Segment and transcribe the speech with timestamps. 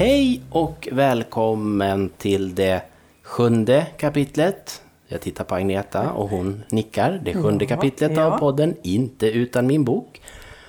[0.00, 2.82] Hej och välkommen till det
[3.22, 4.82] sjunde kapitlet.
[5.08, 7.20] Jag tittar på Agneta och hon nickar.
[7.24, 10.22] Det sjunde kapitlet av podden Inte utan min bok.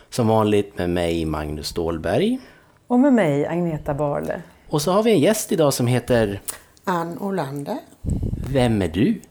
[0.09, 2.39] Som vanligt med mig Magnus Stålberg.
[2.87, 4.42] Och med mig Agneta Barle.
[4.70, 6.42] Och så har vi en gäst idag som heter
[6.84, 7.78] Ann Olander.
[8.50, 9.21] Vem är du?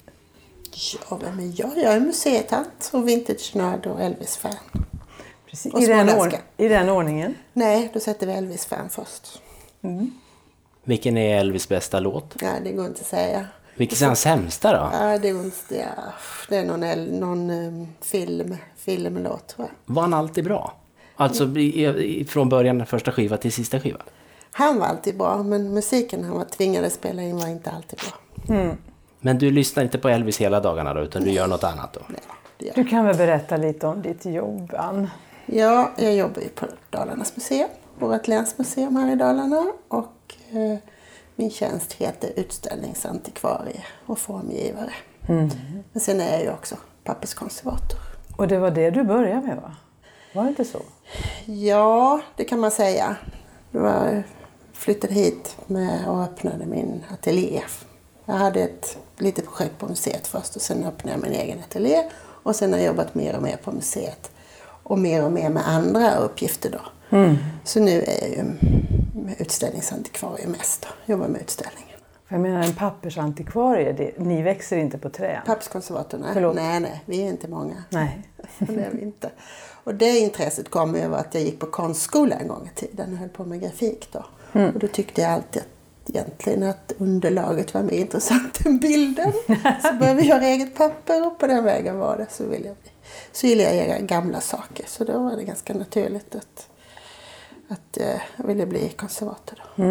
[1.10, 1.70] Ja, vem är jag?
[1.76, 4.84] Jag är museitant och vintage-nörd och Elvis-fan.
[5.46, 5.74] Precis.
[5.74, 7.34] Och I, den I den ordningen.
[7.52, 9.40] Nej, då sätter vi Elvis-fan först.
[10.84, 12.36] Vilken är Elvis bästa låt?
[12.40, 13.46] Ja, det går inte att säga.
[13.74, 14.90] Vilken är hans sämsta då?
[14.92, 16.12] Ja, det, går inte, ja,
[16.48, 19.94] det är någon, någon um, film, filmlåt tror jag.
[19.94, 20.74] Var han alltid bra?
[21.16, 21.86] Alltså i,
[22.20, 24.00] i, från början första skiva till sista skiva?
[24.52, 27.98] Han var alltid bra, men musiken han var tvingad att spela in var inte alltid
[27.98, 28.46] bra.
[29.20, 32.00] Men du lyssnar inte på Elvis hela dagarna då, utan du gör något annat då?
[32.08, 32.72] Nej.
[32.74, 35.10] Du kan väl berätta lite om ditt jobb, Ann?
[35.46, 37.68] Ja, jag jobbar ju på Dalarnas museum,
[38.08, 39.72] vårt länsmuseum här i Dalarna.
[39.88, 40.78] Och eh,
[41.36, 44.92] min tjänst heter utställningsantikvarie och formgivare.
[45.92, 47.98] Men sen är jag ju också papperskonservator.
[48.36, 49.76] Och det var det du började med, va?
[50.34, 50.80] Var det inte så?
[51.44, 53.16] Ja, det kan man säga.
[53.70, 54.22] Jag
[54.72, 57.62] flyttade hit med och öppnade min ateljé.
[58.24, 62.10] Jag hade ett litet projekt på museet först och sen öppnade jag min egen ateljé.
[62.20, 64.30] Och sen har jag jobbat mer och mer på museet.
[64.82, 66.80] Och mer och mer med andra uppgifter då.
[67.64, 68.44] Så nu är jag ju
[69.38, 70.82] utställningsantikvarie mest.
[70.82, 71.12] Då.
[71.12, 71.98] Jobbar med utställningen.
[72.28, 75.40] För jag menar, en pappersantikvarie, det, ni växer inte på träd.
[75.46, 76.30] Papperskonservatorerna?
[76.32, 76.54] Förlåt.
[76.54, 77.84] Nej, nej, vi är inte många.
[77.90, 78.28] Nej.
[78.58, 79.30] det är vi inte.
[79.84, 83.18] Och det intresset kom över att jag gick på konstskola en gång i tiden och
[83.18, 84.24] höll på med grafik då.
[84.52, 85.68] Och då tyckte jag alltid att
[86.10, 89.32] egentligen att underlaget var mer intressant än bilden.
[89.82, 92.26] så började vi göra eget papper och på den vägen var det.
[92.30, 92.76] Så ville jag,
[93.32, 94.84] så ville jag göra gamla saker.
[94.88, 96.68] Så då var det ganska naturligt att,
[97.70, 99.58] att eh, jag ville bli konservator.
[99.76, 99.82] Då.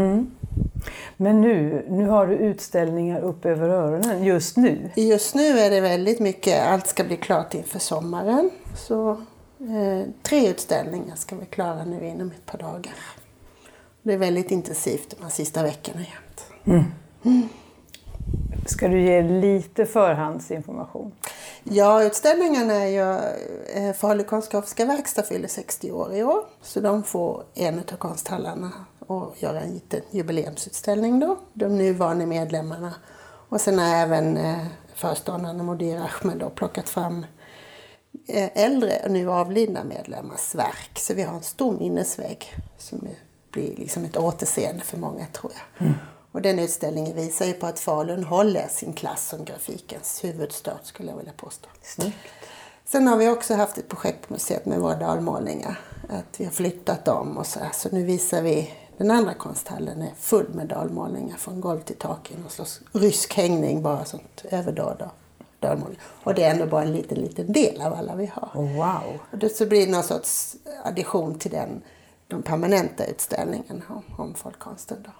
[1.18, 4.92] Men nu, nu har du utställningar upp över öronen, just nu.
[4.96, 8.50] Just nu är det väldigt mycket, allt ska bli klart inför sommaren.
[8.76, 9.12] Så
[9.60, 12.94] eh, tre utställningar ska vi klara nu inom ett par dagar.
[14.02, 16.46] Det är väldigt intensivt de här sista veckorna jämt.
[18.66, 21.12] Ska du ge lite förhandsinformation?
[21.64, 23.18] Ja, utställningarna är ju...
[23.74, 26.46] Eh, Falu konstgrafiska verkstad fyller 60 år i år.
[26.62, 31.38] Så de får en av konsthallarna och göra en liten jubileumsutställning då.
[31.54, 32.94] De nuvarande medlemmarna.
[33.50, 37.26] Och sen har även eh, föreståndaren Modir Ahmed då plockat fram
[38.28, 41.00] eh, äldre och nu avlidna medlemmars verk.
[41.00, 43.08] Så vi har en stor minnesvägg som
[43.52, 45.94] blir liksom ett återseende för många tror jag.
[46.32, 51.10] Och den utställningen visar ju på att Falun håller sin klass som grafikens huvudstad skulle
[51.10, 51.70] jag vilja påstå.
[51.82, 52.18] Snyggt.
[52.86, 55.80] Sen har vi också haft ett projekt på museet med våra dalmålningar.
[56.10, 57.72] Att vi har flyttat dem och så här.
[57.74, 62.32] Så nu visar vi, den andra konsthallen är full med dalmålningar från golv till tak
[62.32, 65.12] i någon slags rysk hängning, bara sånt överdåd av
[65.60, 66.04] dalmålningar.
[66.24, 68.50] Och det är ändå bara en liten, liten del av alla vi har.
[68.54, 69.20] Oh, wow.
[69.32, 71.82] Och det så blir det någon sorts addition till den,
[72.28, 74.98] de permanenta utställningen om, om folkkonsten.
[75.06, 75.12] Då.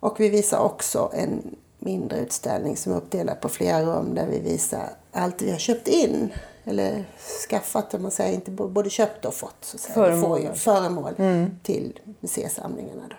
[0.00, 4.38] Och vi visar också en mindre utställning som är uppdelad på flera rum där vi
[4.38, 6.32] visar allt vi har köpt in.
[6.64, 7.04] Eller
[7.48, 9.56] skaffat, om man säger, inte både köpt och fått.
[9.60, 9.76] Så.
[9.76, 10.54] Vi får Föremål.
[10.54, 11.14] föremål
[11.62, 13.02] till museisamlingarna.
[13.10, 13.16] Då.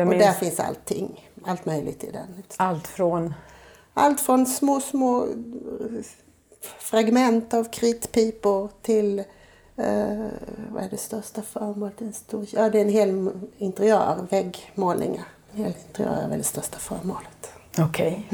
[0.00, 3.34] Och minns där finns allting, allt möjligt i den allt från...
[3.94, 5.26] Allt från små, små
[6.78, 9.18] fragment av kritpipor till
[9.76, 10.26] eh,
[10.70, 12.00] vad är det största föremålet?
[12.00, 15.24] En stor, ja, det är en hel interiör, väggmålningar.
[15.54, 17.52] En hel interiör är väl det största föremålet.
[17.78, 18.26] Okej.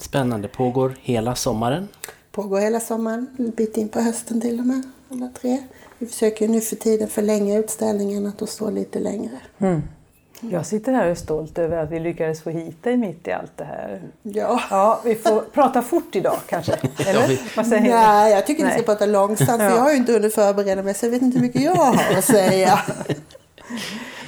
[0.00, 0.48] Spännande.
[0.48, 1.88] Pågår hela sommaren.
[2.32, 5.62] Pågår hela sommaren, en bit in på hösten till och med, alla tre.
[5.98, 9.30] Vi försöker nu för tiden förlänga utställningen, att de står lite längre.
[10.40, 13.32] Jag sitter här och är stolt över att vi lyckades få hit dig mitt i
[13.32, 14.02] allt det här.
[14.22, 14.60] Ja.
[14.70, 16.72] Ja, vi får prata fort idag kanske.
[17.06, 17.56] Eller?
[17.56, 17.88] Vad säger ni?
[17.88, 19.74] Nej, jag tycker ni ska prata långsamt, för Ja.
[19.74, 22.18] jag har ju inte hunnit förbereda mig, så jag vet inte hur mycket jag har
[22.18, 22.80] att säga.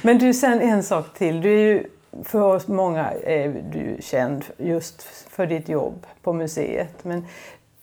[0.01, 1.41] Men du, sen en sak till.
[1.41, 1.83] Du är ju,
[2.23, 7.03] för oss många är du känd just för ditt jobb på museet.
[7.03, 7.25] Men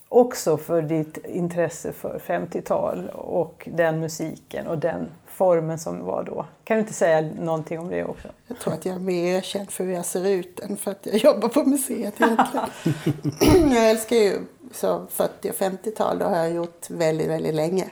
[0.09, 6.47] också för ditt intresse för 50-tal och den musiken och den formen som var då.
[6.65, 8.29] Kan du inte säga någonting om det också?
[8.47, 11.07] Jag tror att jag är mer känd för hur jag ser ut än för att
[11.07, 13.71] jag jobbar på museet egentligen.
[13.75, 14.39] jag älskar ju
[14.73, 17.85] så 40 och 50-tal, det har jag gjort väldigt, väldigt länge.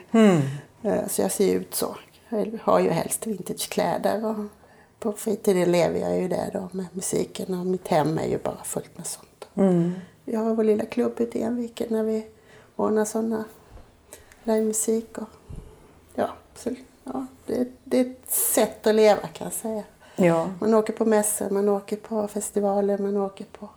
[0.83, 1.95] Eh, Så jag ser ut så.
[2.29, 4.35] Jag har ju helst vintagekläder och
[4.99, 8.63] på fritiden lever jag ju det då med musiken och mitt hem är ju bara
[8.63, 9.47] fullt med sånt.
[10.25, 12.27] Vi har vår lilla klubb ute i Enviken när vi
[12.75, 13.43] ordnar sådana
[14.43, 15.29] livemusik och
[16.15, 16.69] ja, så,
[17.03, 19.83] ja det, det är ett sätt att leva kan jag säga.
[20.15, 23.69] Ja, Man åker på mässor, man åker på festivaler, man åker på...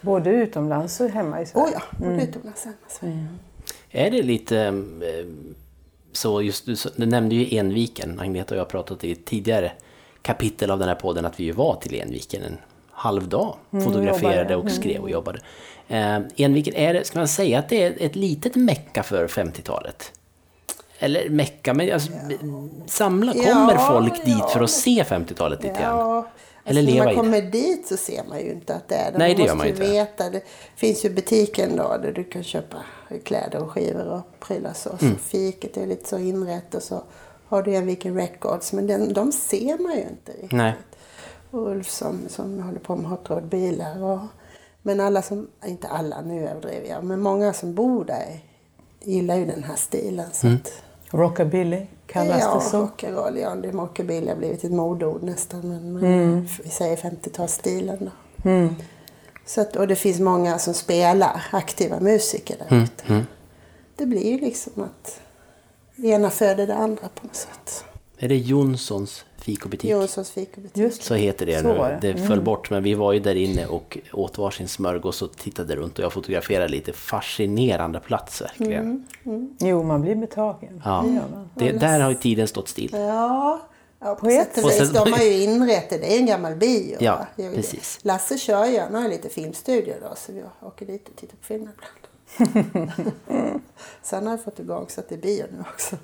[0.00, 1.66] både utomlands och hemma i Sverige.
[1.66, 3.26] Oh ja, både utomlands och hemma i Sverige.
[3.90, 4.74] Är det lite eh,
[6.16, 9.72] så, just du, du nämnde ju Enviken, Agneta och jag har pratat i ett tidigare
[10.22, 12.58] kapitel av den här podden att vi ju var till Enviken en
[12.90, 14.56] halv dag, fotograferade jobbade.
[14.56, 15.38] och skrev och jobbade.
[15.88, 20.12] Eh, Enviken, är det, ska man säga att det är ett litet mecka för 50-talet?
[20.98, 22.12] Eller mecka, men alltså,
[22.86, 24.48] samla, Ja, kommer folk dit ja.
[24.48, 26.24] för att se 50-talet lite grann?
[26.66, 27.30] Ja, Eller alltså, leva när man det.
[27.38, 29.18] kommer dit så ser man ju inte att det är det.
[29.18, 29.90] Nej, man det gör måste man ju inte.
[29.92, 30.30] veta.
[30.30, 30.42] Det
[30.76, 32.76] finns ju butiken då där du kan köpa
[33.24, 34.90] kläder och skivor och prylar så.
[35.00, 35.14] Mm.
[35.14, 37.02] Så fiket är lite så inrätt och så
[37.48, 38.72] har du en Viken Records.
[38.72, 40.52] Men den, de ser man ju inte riktigt.
[40.52, 40.72] Nej.
[41.50, 44.02] Och Ulf som, som håller på med hot rod bilar.
[44.04, 44.18] Och,
[44.82, 48.38] men alla som, inte alla, nu överdriver jag, men många som bor där
[49.02, 50.26] gillar ju den här stilen.
[50.32, 50.58] Så Mm.
[50.64, 50.72] att,
[51.10, 52.76] Rockabilly kallas ja, det så.
[52.86, 55.60] rock'n'roll, ja, det rockabilly har blivit ett modeord nästan.
[55.68, 56.46] Men, Mm.
[56.64, 57.98] vi säger 50-talsstilen
[58.44, 58.68] då.
[59.46, 63.24] Så att, och det finns många som spelar, aktiva musiker där Mm, ute.
[63.96, 65.20] Det blir ju liksom att
[65.96, 67.84] det ena föder det andra på något sätt.
[68.18, 69.90] Är det Jonssons fikobutik?
[69.90, 70.76] Jonssons fikabutik.
[70.76, 71.78] Just Så heter det Så nu.
[71.78, 72.12] var det.
[72.12, 75.76] Det föll bort, men vi var ju där inne och åt varsin smörgås och tittade
[75.76, 76.92] runt och jag fotograferade lite.
[76.92, 79.06] Fascinerande plats verkligen.
[79.58, 80.82] Jo, man blir betagen.
[80.84, 81.04] Ja.
[81.54, 82.90] Det där har ju tiden stått still.
[82.92, 83.60] Ja,
[83.98, 84.82] ja på, ett sätt och sätt.
[84.82, 84.90] vis.
[84.90, 85.98] De har ju inrett det.
[85.98, 86.96] Det är en gammal bio.
[87.00, 87.98] Ja, precis.
[88.02, 91.44] Lasse kör ju, han har lite filmstudio då så vi åker dit och tittar på
[91.44, 92.06] filmer ibland.
[94.10, 95.96] han har ju fått igång så att det är bio nu också.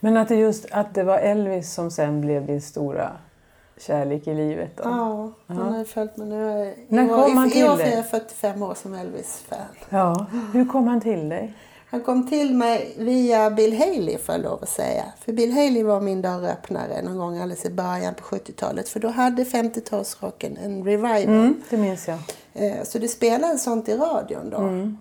[0.00, 3.10] Men att det just att det var Elvis som sen blev din stora
[3.80, 4.76] kärlek i livet.
[4.76, 4.82] Då.
[4.84, 6.74] Ja, han har ju följt mig nu.
[6.88, 7.94] När kom han till år dig?
[7.94, 9.58] jag 45 år som Elvis-fan.
[9.88, 10.26] Ja.
[10.52, 11.54] Hur kom han till dig?
[11.90, 15.04] Han kom till mig via Bill Haley får jag lov att säga.
[15.24, 18.88] För Bill Haley var min dörröppnare någon gång alldeles i början på 70-talet.
[18.88, 21.22] För då hade 50-talsrocken en revival.
[21.22, 22.18] Mm, det minns jag.
[22.54, 24.56] Eh, Så det spelades sånt i radion då.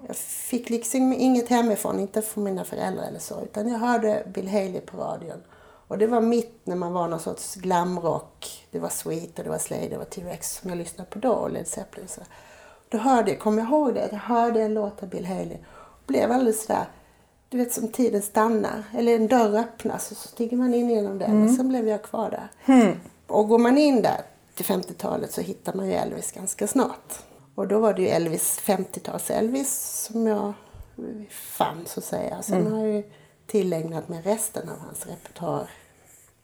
[0.08, 3.42] Jag fick liksom inget hemifrån, inte från mina föräldrar eller så.
[3.44, 5.44] Utan jag hörde Bill Haley på radion.
[5.88, 8.68] Och det var mitt när man var någon sorts glamrock.
[8.72, 11.32] Det var Sweet och det var Slade, det var T-Rex som jag lyssnade på då
[11.32, 12.06] och Led Zeppelin.
[12.06, 12.22] och Så.
[12.90, 15.58] Då hörde jag, kommer jag ihåg det, jag hörde en låt av Bill Haley.
[16.08, 16.86] Blev alldeles sådär,
[17.50, 18.84] du vet som tiden stannar.
[18.94, 21.44] Eller en dörr öppnas och så stiger man in genom den.
[21.44, 22.50] Och sen blev jag kvar där.
[23.28, 24.22] Och går man in där
[24.56, 27.14] till 50-talet så hittar man ju Elvis ganska snart.
[27.56, 30.54] Och då var det ju Elvis, 50-tals Elvis som jag
[31.30, 32.42] fann så att säga.
[32.42, 33.04] Sen har jag ju
[33.48, 35.70] tillägnat mig resten av hans repertoar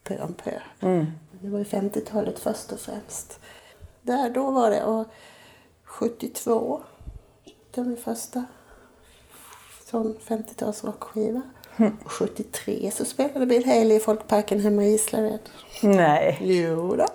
[0.03, 0.59] pö om pö.
[1.31, 3.39] Det var ju 50-talet först och främst.
[4.01, 4.83] Där, då var det.
[4.83, 5.07] Och
[5.83, 6.81] 72
[7.45, 8.45] köpte min första
[9.93, 11.41] sån 50-tals rockskiva.
[12.05, 15.39] Och 73 så spelade Bill Haley i Folkparken hemma i Gislaved.
[15.83, 16.37] Nej.
[16.41, 17.05] Jo då.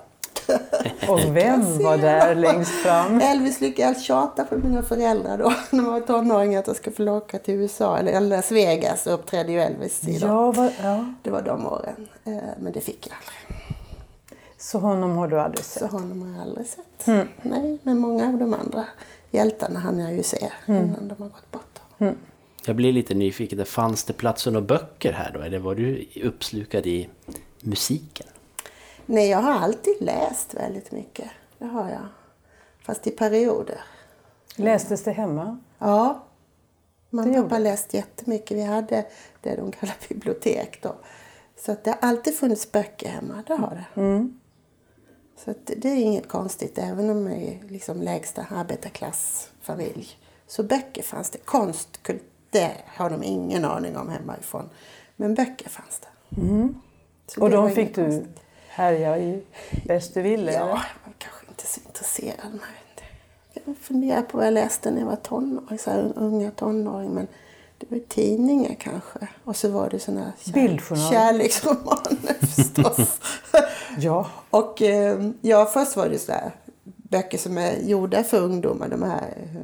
[1.12, 3.20] Och vem var där längst fram?
[3.20, 7.10] Elvis lyckades tjata på mina föräldrar då när man var tonåring att jag skulle få
[7.10, 10.16] åka till USA eller Las Vegas och uppträdde ju Elvis i.
[10.18, 11.04] Ja, vad, ja.
[11.22, 12.08] Det var de åren.
[12.24, 13.68] Eh, Men det fick jag aldrig.
[14.58, 15.90] Så honom har du aldrig Så sett?
[15.92, 17.06] honom har jag aldrig sett.
[17.42, 18.84] Nej, men många av de andra
[19.30, 21.78] hjältarna hann jag ju se innan de har gått bort.
[22.66, 23.66] Jag blir lite nyfiken.
[23.66, 25.40] Fanns det plats för några böcker här då?
[25.40, 27.08] Eller var du uppslukad i
[27.60, 28.26] musiken?
[29.06, 31.30] Nej, jag har alltid läst väldigt mycket.
[31.58, 32.06] Det har jag.
[32.82, 33.80] Fast i perioder.
[34.56, 35.58] Lästes det hemma?
[35.78, 36.24] Ja.
[37.10, 38.56] Mamma och gjorde pappa läste jättemycket.
[38.56, 39.06] Vi hade
[39.42, 40.94] det de kallar bibliotek då.
[41.56, 43.42] Så att det har alltid funnits böcker hemma.
[43.46, 44.28] Det har det.
[45.44, 46.78] Så att det- är inget konstigt.
[46.78, 50.08] Även om jag är liksom lägsta arbetarklassfamilj.
[50.46, 51.38] Så böcker fanns det.
[51.38, 54.70] Konst, kult, det har de ingen aning om hemifrån.
[55.16, 56.08] Men böcker fanns det.
[57.26, 58.42] Så Och de fick du konstigt.
[58.68, 59.42] härja i
[59.86, 60.52] bäst du ville?
[60.52, 62.50] Ja, jag var kanske inte så intresserad.
[62.50, 62.60] Men
[63.66, 67.10] jag, funderar på vad jag läste när jag var tonåring, så här, unga tonåring.
[67.10, 67.26] Men
[67.78, 69.18] det var tidningar kanske.
[69.44, 73.20] Och så var det såna här kär, kärleksromaner förstås.
[73.98, 74.26] Ja.
[74.50, 76.50] och eh, ja, först var det så här
[76.84, 78.88] böcker som är gjorda för ungdomar.
[78.88, 79.60] De här eh,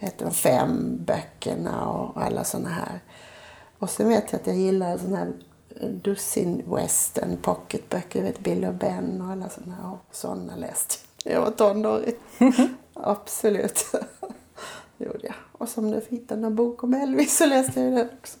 [0.00, 3.00] heter de fem böckerna och alla såna här.
[3.78, 5.32] Och sen vet jag att jag gillar såna här
[5.88, 8.22] dussin western pocketböcker.
[8.22, 9.92] Vet Bill och Ben och alla såna här.
[9.92, 12.14] Och såna läste jag jag var tonåring.
[12.94, 13.86] Absolut.
[14.98, 15.34] Gjorde jag.
[15.52, 18.38] Och som du hittade en bok om Elvis så läste jag den också.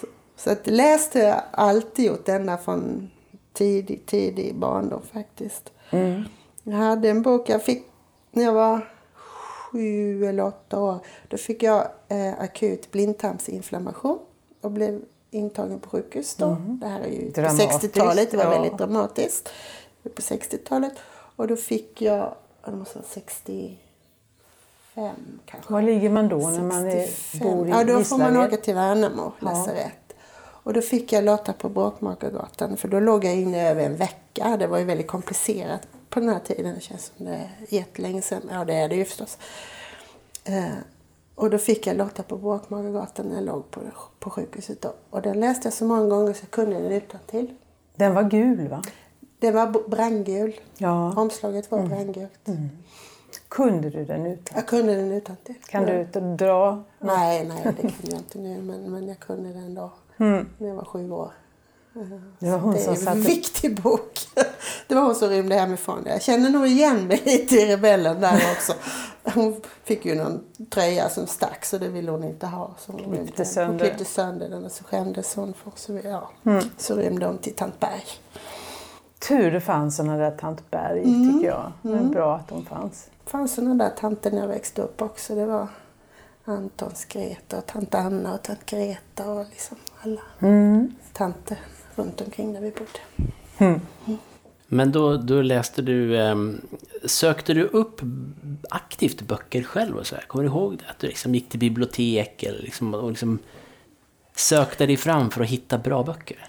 [0.00, 0.06] Så,
[0.36, 3.10] så att läst har jag alltid gjort ända från
[3.52, 5.72] tidig, tidig barndom faktiskt.
[6.62, 7.86] Jag hade en bok jag fick
[8.32, 8.88] när jag var
[9.72, 10.98] sju eller åtta år.
[11.28, 14.18] Då fick jag eh, akut blindtarmsinflammation
[14.60, 16.56] och blev intagen på sjukhus då.
[16.80, 18.50] Det här är ju på Dramatiskt, 60-talet, det var ja.
[18.50, 19.48] väldigt dramatiskt.
[20.02, 20.92] på 60-talet.
[21.36, 22.34] Och då fick jag,
[22.64, 23.78] det måste vara 65
[25.46, 25.72] kanske.
[25.72, 27.40] Var ligger man då när man är, 65.
[27.40, 30.14] bor i Ja, då får man åka till Värnamo lasarett.
[30.40, 34.56] Och då fick jag Lotta på Bråkmakargatan för då låg jag inne över en vecka.
[34.56, 36.74] Det var ju väldigt komplicerat på den här tiden.
[36.74, 38.42] Det känns som det är jättelänge sedan.
[38.52, 39.38] Ja, det är det ju förstås.
[40.44, 40.64] Eh,
[41.34, 43.80] och då fick jag Lotta på Bråkmakargatan när jag låg på,
[44.18, 44.82] på sjukhuset.
[44.82, 44.92] Då.
[45.10, 47.54] Och den läste jag så många gånger så jag kunde den utan till.
[47.96, 48.82] Den var gul va?
[49.38, 50.60] Den var brandgul.
[50.78, 51.14] Ja.
[51.16, 52.48] Omslaget var brandgult.
[53.48, 54.56] Kunde du den utan?
[54.56, 55.54] Jag kunde den utan till.
[55.68, 56.82] Kan du inte dra?
[56.98, 58.62] Nej, nej, det kunde jag inte nu.
[58.62, 59.90] Men, men jag kunde den då.
[60.16, 61.32] När jag var sju år.
[62.38, 63.18] Det var hon Det är som en satte...
[63.18, 64.18] viktig bok.
[64.86, 66.02] Det var hon som rymde hemifrån.
[66.06, 68.72] Jag känner nog igen mig lite i Rebellen där också.
[69.34, 70.40] Hon fick ju någon
[70.70, 72.74] tröja som stack så det ville hon inte ha.
[72.78, 73.02] Så hon
[73.36, 73.44] den.
[73.46, 73.68] sönder.
[73.72, 76.30] Hon klippte sönder den och så skämdes hon för så, ja.
[76.76, 78.04] så rymde hon till Tant Berg.
[79.28, 81.32] Tur det fanns såna där Tant Berg Mm.
[81.32, 81.72] tycker jag.
[81.82, 83.08] Det är bra att de fanns.
[83.24, 85.34] Det fanns sådana där tanter när jag växte upp också.
[85.34, 85.66] Det var
[86.44, 90.20] Antons Greta och tant Anna och tant Greta och liksom alla
[91.12, 91.58] tanter
[91.98, 93.80] runt omkring där vi bodde.
[94.66, 96.60] Men då, då läste du, ehm,
[97.04, 98.00] sökte du upp
[98.70, 100.24] aktivt böcker själv och så här?
[100.26, 100.84] Kommer du ihåg det?
[100.90, 103.38] Att du liksom gick till bibliotek eller liksom, och liksom
[104.36, 106.48] sökte dig fram för att hitta bra böcker?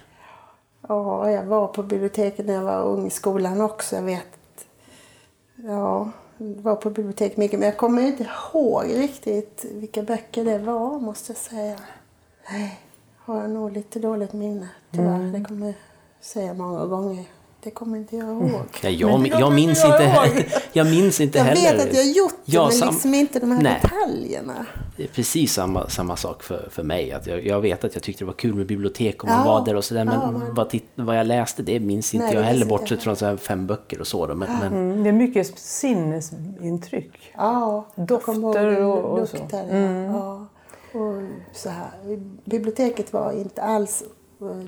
[0.88, 3.96] Ja, jag var på biblioteket när jag var ung i skolan också.
[3.96, 4.66] Jag vet.
[5.56, 7.58] Ja, var på biblioteket mycket.
[7.58, 11.78] Men jag kommer inte ihåg riktigt vilka böcker det var, måste jag säga.
[12.50, 12.80] Nej,
[13.24, 15.32] har jag nog lite dåligt minne, tyvärr.
[15.38, 15.74] Det kommer jag
[16.20, 17.24] säga många gånger.
[17.62, 18.50] Det kommer inte jag ihåg.
[18.82, 20.44] Nej, jag, Men jag, minns jag inte, ihåg.
[20.72, 21.72] jag minns inte Jag heller.
[21.76, 23.80] vet att jag har gjort det, Ja, men liksom inte de här Nej.
[23.82, 24.66] detaljerna.
[24.96, 27.12] Det är precis samma, samma sak för, för mig.
[27.12, 29.52] Att jag, jag vet att jag tyckte det var kul med bibliotek och man Ja.
[29.58, 30.04] var där och sådär.
[30.04, 32.66] Men Ja, men- vad, titt, vad jag läste, det minns inte Nej, jag heller.
[32.66, 33.00] Bortsett jag.
[33.02, 34.26] från så här fem böcker och så.
[34.26, 34.34] Då.
[34.34, 37.12] Men, men, Mm, det är mycket sinnesintryck.
[37.36, 38.32] Ja, jag Dofter
[38.72, 39.36] den och- och så.
[39.36, 39.68] lukten,
[40.04, 40.18] ja.
[40.18, 40.46] Ja.
[40.92, 41.90] Och så här.
[42.44, 44.02] Biblioteket var inte alls...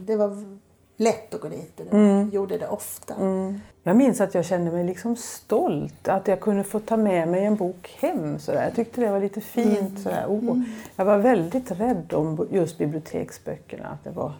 [0.07, 0.59] Det var
[0.97, 3.14] lätt att gå dit och det var, gjorde det ofta.
[3.83, 7.45] Jag minns att jag kände mig liksom stolt att jag kunde få ta med mig
[7.45, 8.38] en bok hem.
[8.38, 8.64] Sådär.
[8.64, 10.00] Jag tyckte det var lite fint.
[10.00, 10.25] Sådär.
[10.29, 10.62] Oh,
[10.97, 13.88] jag var väldigt rädd om just biblioteksböckerna.
[13.88, 14.33] Att det var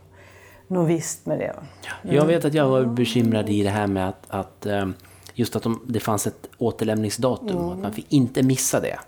[0.67, 1.55] något visst med det.
[2.03, 4.95] Jag vet att jag var bekymrad i det här med att, att ehm,
[5.35, 7.69] just att de, det fanns ett återlämningsdatum.
[7.71, 8.99] Att man fick inte missa det.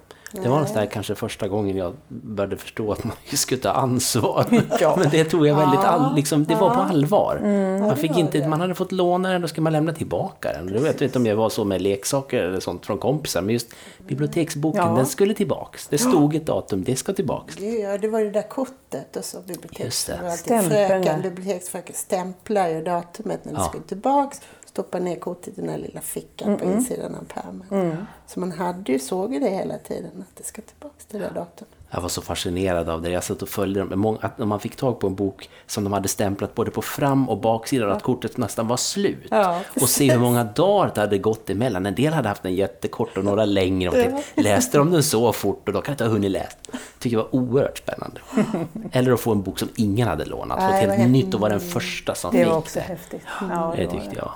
[0.43, 4.47] Det var nästan kanske första gången jag började förstå att man skulle ta ansvar.
[4.81, 4.97] Ja.
[4.99, 7.39] Men det tog jag väldigt all, liksom, det var på allvar.
[7.81, 10.69] man, det fick inte, man hade fått låna den, då skulle man lämna tillbaka den.
[10.75, 13.69] Jag vet inte om jag var så med leksaker eller sånt från kompisar, men just
[14.07, 14.97] biblioteksboken, Ja.
[14.97, 15.87] den skulle tillbaks.
[15.89, 17.55] Det stod ett datum, det ska tillbaks.
[17.55, 23.53] Gud, Ja, det var ju det där kortet och så biblioteksfröken stämplar ju datumet när
[23.53, 23.65] det Ja.
[23.69, 24.41] skulle tillbaks.
[24.75, 28.07] Stoppar ner kortet i den där lilla fickan på insidan av pärmen.
[28.27, 31.31] Så man hade ju, såg ju det hela tiden att det ska tillbaks till det
[31.35, 31.75] datumet.
[31.95, 33.11] Jag var så fascinerad av det.
[33.11, 34.19] Jag satt och följde dem.
[34.21, 37.39] Att man fick tag på en bok som de hade stämplat både på fram och
[37.41, 39.27] baksidan, att kortet nästan var slut.
[39.31, 41.87] Ja, och se hur många dagar det hade gått emellan.
[41.87, 43.89] En del hade haft en jättekort och några längre.
[43.89, 46.57] Och tänkte, läste de den så fort och då kan jag inte ha hunnit läsa.
[46.99, 48.21] Tycker det var oerhört spännande.
[48.93, 50.59] Eller att få en bok som ingen hade lånat.
[50.59, 52.85] Få ett det helt nytt och vara den första som Det fick var också det.
[52.85, 53.23] häftigt.
[53.51, 54.31] Ja, Det tyckte jag.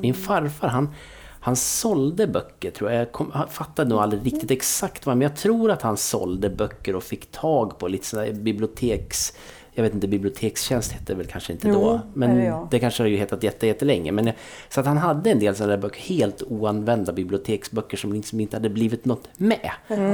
[0.00, 0.94] Min farfar han,
[1.44, 3.00] han sålde böcker tror jag.
[3.00, 6.96] Jag kom, fattade nog aldrig riktigt exakt vad men jag tror att han sålde böcker
[6.96, 9.32] och fick tag på lite sådana biblioteks...
[9.76, 12.00] Jag vet inte, bibliotekstjänst hette det väl kanske inte Jo, då.
[12.14, 12.68] Men eller ja.
[12.70, 14.12] det kanske har ju hetat jätte, jättelänge.
[14.12, 14.34] Men, jag-
[14.68, 18.56] så att han hade en del sådana där böcker, helt oanvända biblioteksböcker som liksom inte
[18.56, 19.70] hade blivit något med.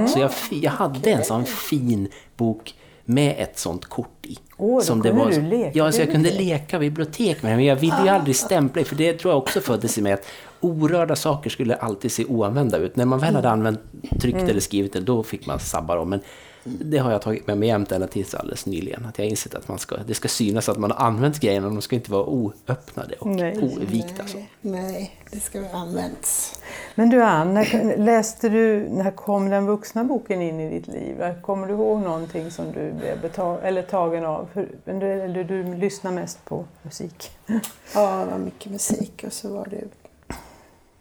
[0.08, 4.38] Så jag, jag hade en sån fin bok med ett sånt kort i.
[4.56, 7.56] Åh, som det kunde var, du leka Ja, så jag kunde leka bibliotek med den,
[7.56, 10.12] men jag ville ju aldrig stämpla i, för det tror jag också föddes i mig
[10.12, 10.26] att
[10.60, 12.96] orörda saker skulle alltid se oanvända ut.
[12.96, 13.80] När man väl hade använt,
[14.20, 16.10] tryckt eller skrivit det, då fick man sabba dem.
[16.10, 16.20] Men
[16.64, 19.04] det har jag tagit med mig jämt ända tills alldeles nyligen.
[19.06, 21.68] Att jag har insett att man ska, det ska synas att man har använt grejerna,
[21.68, 23.58] de ska inte vara oöppnade och Nej.
[23.76, 24.26] ovikta.
[24.26, 24.36] Så.
[24.38, 26.60] Nej, nej, det ska ha använts.
[26.94, 31.34] Men du Ann, när, läste du, när kom den vuxna boken in i ditt liv?
[31.42, 34.48] Kommer du ihåg någonting som du blev betag, eller tagen av?
[34.52, 37.30] Hur- Eller, eller du lyssnar mest på musik?
[37.94, 39.84] Ja, det var mycket musik och så var det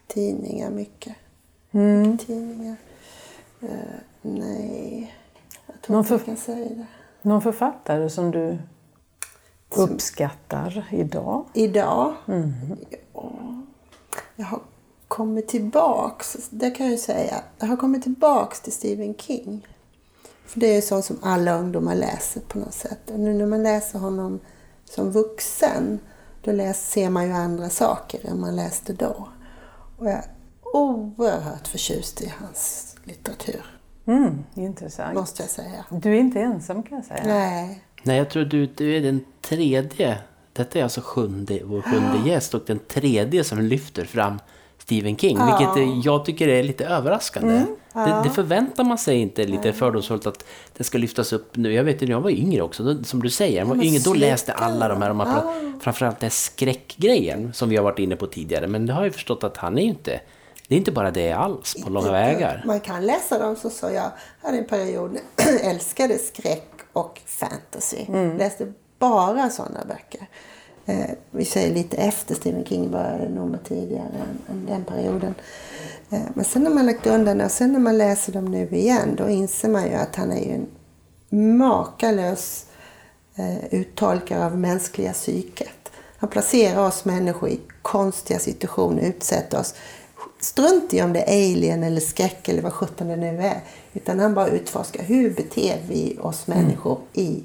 [0.08, 1.16] tidningar mycket.
[1.72, 2.18] Mm.
[2.18, 2.76] Tidningar.
[3.62, 3.68] Eh,
[4.22, 5.14] nej,
[5.88, 6.86] Någon för-.
[7.22, 8.58] Någon författare som du
[9.70, 11.46] uppskattar idag?
[11.54, 12.14] Idag?
[12.28, 12.52] Mm.
[13.14, 13.32] Ja,
[14.36, 14.60] jag har
[15.08, 17.44] kommit tillbaks, det kan jag säga.
[17.60, 19.68] Jag har kommit tillbaks till Stephen King.
[20.46, 23.10] För det är ju sånt som alla ungdomar läser på något sätt.
[23.10, 24.40] Och nu när man läser honom
[24.86, 26.00] som vuxen
[26.44, 29.30] då läs, ser man ju andra saker än man läste då.
[29.98, 30.26] Och jag är
[30.74, 33.79] oerhört förtjust i hans litteratur,
[34.10, 35.14] Mm, intressant.
[35.14, 35.86] måste jag säga.
[35.90, 37.22] Du är inte ensam kan jag säga.
[37.26, 37.82] Nej.
[38.04, 40.18] Nej, jag tror du, du är den tredje.
[40.54, 44.40] Detta är alltså sjunde, vår sjunde gäst och den tredje som lyfter fram
[44.78, 45.38] Stephen King.
[45.38, 45.74] Ja.
[45.76, 47.56] Vilket jag tycker är lite överraskande.
[47.56, 50.46] Mm, Det, det förväntar man sig inte lite fördomsfullt att
[50.78, 51.74] det ska lyftas upp nu.
[51.74, 54.00] Jag vet ju när jag var yngre också, då, som du säger, jag var yngre,
[54.00, 55.44] då läste alla de här, de här
[55.80, 58.68] framförallt den här skräckgrejen som vi har varit inne på tidigare.
[58.68, 60.20] Men det har jag ju förstått att han är ju inte,
[60.70, 62.64] det är inte bara det alls på långa vägar.
[62.66, 64.12] Man kan läsa dem så, så jag
[64.42, 65.18] hade en period
[65.62, 68.06] älskade skräck och fantasy.
[68.38, 70.28] Läste bara sådana böcker.
[70.86, 75.36] Eh, vi säger lite efter Stephen King började, nog tidigare än, än den perioden.
[76.10, 79.16] Eh, men sen när man lagt undan och sen när man läser dem nu igen
[79.16, 80.68] då inser man ju att han är ju en
[81.58, 82.66] makalös
[83.36, 85.92] eh, uttolkare av mänskliga psyket.
[86.18, 89.76] Han placerar oss människor i konstiga situationer, utsätter oss.
[90.40, 93.62] Strunt i om det är alien eller skräck eller vad sjutton det nu är.
[93.94, 97.44] Utan han bara utforskar hur beter vi oss människor i,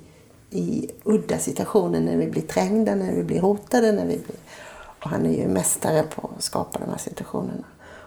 [0.51, 3.93] i udda situationer när vi blir trängda, när vi blir hotade.
[3.93, 4.37] När vi blir...
[5.03, 7.65] Och han är ju mästare på att skapa de här situationerna.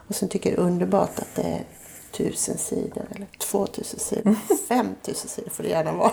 [0.08, 1.64] Och sen tycker jag det är underbart att det är
[2.12, 4.36] tusen sidor eller två tusen sidor,
[4.68, 6.12] fem tusen sidor får det gärna vara.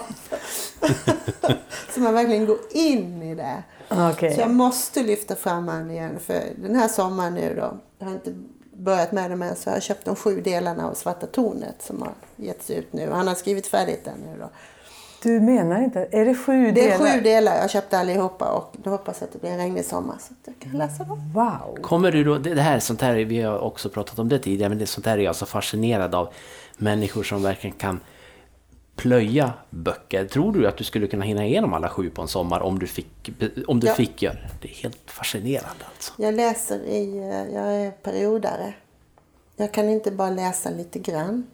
[1.93, 3.63] så man verkligen går in i det.
[3.89, 4.35] Okej.
[4.35, 8.13] Så jag måste lyfta fram han igen för den här sommaren nu då, jag har
[8.13, 8.35] inte
[8.77, 12.01] börjat med dem än så jag har köpt de sju delarna av Svarta tornet som
[12.01, 13.09] har getts ut nu.
[13.11, 14.49] Han har skrivit färdigt den nu då.
[15.23, 17.13] Du menar inte, är det sju Det är delar?
[17.13, 19.85] sju delar, jag har köpt allihopa och nu hoppas jag att det blir en regnig
[19.85, 21.33] sommar så att jag kan läsa dem.
[21.33, 21.81] Wow!
[21.81, 24.69] Kommer du då, det det här, sånt här, vi har också pratat om det tidigare,
[24.69, 26.33] men det, sånt här är jag så fascinerad av.
[26.77, 27.99] Människor som verkligen kan
[28.95, 30.25] plöja böcker.
[30.25, 32.87] Tror du att du skulle kunna hinna igenom alla sju på en sommar om du
[32.87, 33.29] fick,
[33.67, 33.93] om du Ja.
[33.93, 34.49] fick göra det?
[34.61, 36.13] Det är helt fascinerande alltså.
[36.17, 38.73] Jag läser i, eh, jag är periodare.
[39.55, 41.47] Jag kan inte bara läsa lite grann.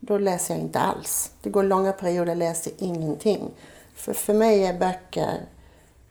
[0.00, 1.30] Då läser jag inte alls.
[1.42, 3.50] Det går långa perioder, jag läser ingenting.
[3.94, 5.40] För, för mig är böcker,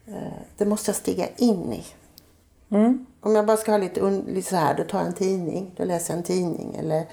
[0.08, 0.14] eh,
[0.58, 1.84] det måste jag stiga in i.
[3.22, 5.72] Om jag bara ska ha lite, lite så här, då tar jag en tidning.
[5.78, 7.06] Då läser jag en tidning eller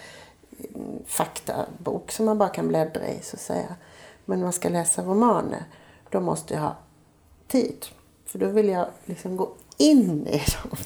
[1.07, 3.77] faktabok som man bara kan bläddra i så att säga.
[4.25, 5.65] Men när man ska läsa romaner,
[6.11, 6.77] då måste jag ha
[7.49, 7.87] tid.
[8.27, 10.79] För då vill jag liksom gå in i dem.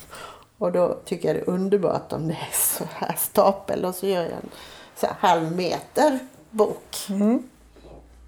[0.57, 4.07] Och då tycker jag det är underbart om det är så här stapel och så
[4.07, 4.49] gör jag en
[4.95, 6.97] så här halv meter bok.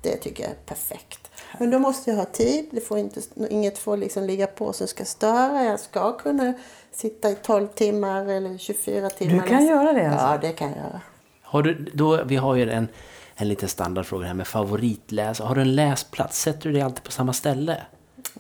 [0.02, 1.32] Det tycker jag är perfekt.
[1.60, 2.70] Men då måste jag ha tid.
[2.72, 5.64] Det får inte, inget får liksom ligga på som ska störa.
[5.64, 6.54] Jag ska kunna
[6.92, 9.44] sitta i 12 timmar eller 24 timmar.
[9.44, 10.26] Du kan göra det alltså?
[10.26, 11.02] Ja, det kan jag göra.
[11.52, 12.88] Har du, då, vi har ju en,
[13.36, 15.48] en liten standardfråga här med favoritläsare.
[15.48, 16.42] Har du en läsplats?
[16.42, 17.78] Sätter du dig alltid på samma ställe?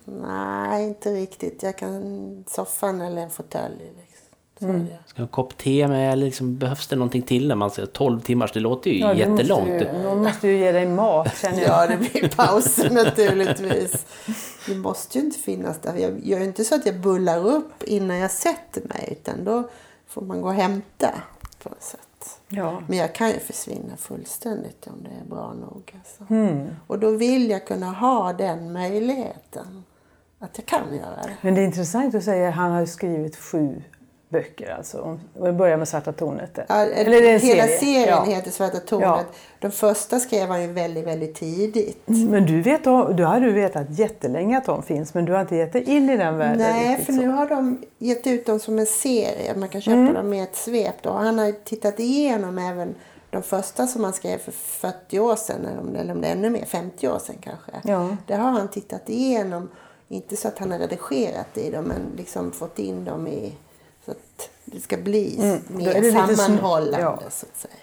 [0.05, 1.63] Nej, inte riktigt.
[1.63, 3.91] Jag kan soffan eller en fåtölj.
[3.97, 4.85] Liksom.
[4.85, 4.97] Det.
[5.07, 7.71] Ska du ha en kopp te med eller liksom, behövs det någonting till när man
[7.71, 8.51] säger 12 timmars?
[8.51, 9.69] Det låter ju Ja, jättelångt.
[9.69, 11.83] Måste ju, någon måste ju ge dig mat känner jag.
[11.83, 14.05] Ja, det blir pauser naturligtvis.
[14.67, 15.95] Det måste ju inte finnas där.
[15.95, 19.17] Jag gör ju inte så att jag bullar upp innan jag sätter mig.
[19.21, 19.69] Utan då
[20.07, 21.11] får man gå och hämta
[21.63, 21.99] på något sätt.
[22.47, 22.81] Ja.
[22.87, 25.95] Men jag kan ju försvinna fullständigt om det är bra nog.
[25.99, 26.33] Alltså.
[26.33, 26.67] Mm.
[26.87, 29.83] Och då vill jag kunna ha den möjligheten.
[30.39, 31.37] Att jag kan göra det.
[31.41, 33.83] Men det är intressant att säga att han har skrivit sju
[34.31, 35.17] böcker alltså.
[35.39, 36.59] Och vi börjar med Svarta tornet.
[36.69, 37.77] Ja, Eller det är en hela serie.
[37.79, 38.23] serien Ja.
[38.23, 39.07] heter Svarta tornet.
[39.09, 39.23] Ja.
[39.59, 42.01] De första skrev han ju väldigt, väldigt tidigt.
[42.05, 45.55] Men du, vet, du har du vetat jättelänge att de finns men du har inte
[45.55, 47.19] gett dig in i den världen Nej, för så.
[47.21, 49.55] nu har de gett ut dem som en serie.
[49.55, 50.13] Man kan köpa Mm.
[50.13, 50.95] dem med ett svep.
[51.01, 51.09] Då.
[51.11, 52.95] Han har tittat igenom även
[53.29, 55.65] de första som han skrev för 40 år sedan.
[55.65, 57.71] Eller om det, eller om det är ännu mer, 50 år sedan kanske.
[57.83, 58.17] Ja.
[58.27, 59.69] Det har han tittat igenom.
[60.07, 63.53] Inte så att han har redigerat i dem men liksom fått in dem i
[64.05, 67.17] så att det ska bli Mm, mer sammanhållande ja.
[67.29, 67.73] så att säga.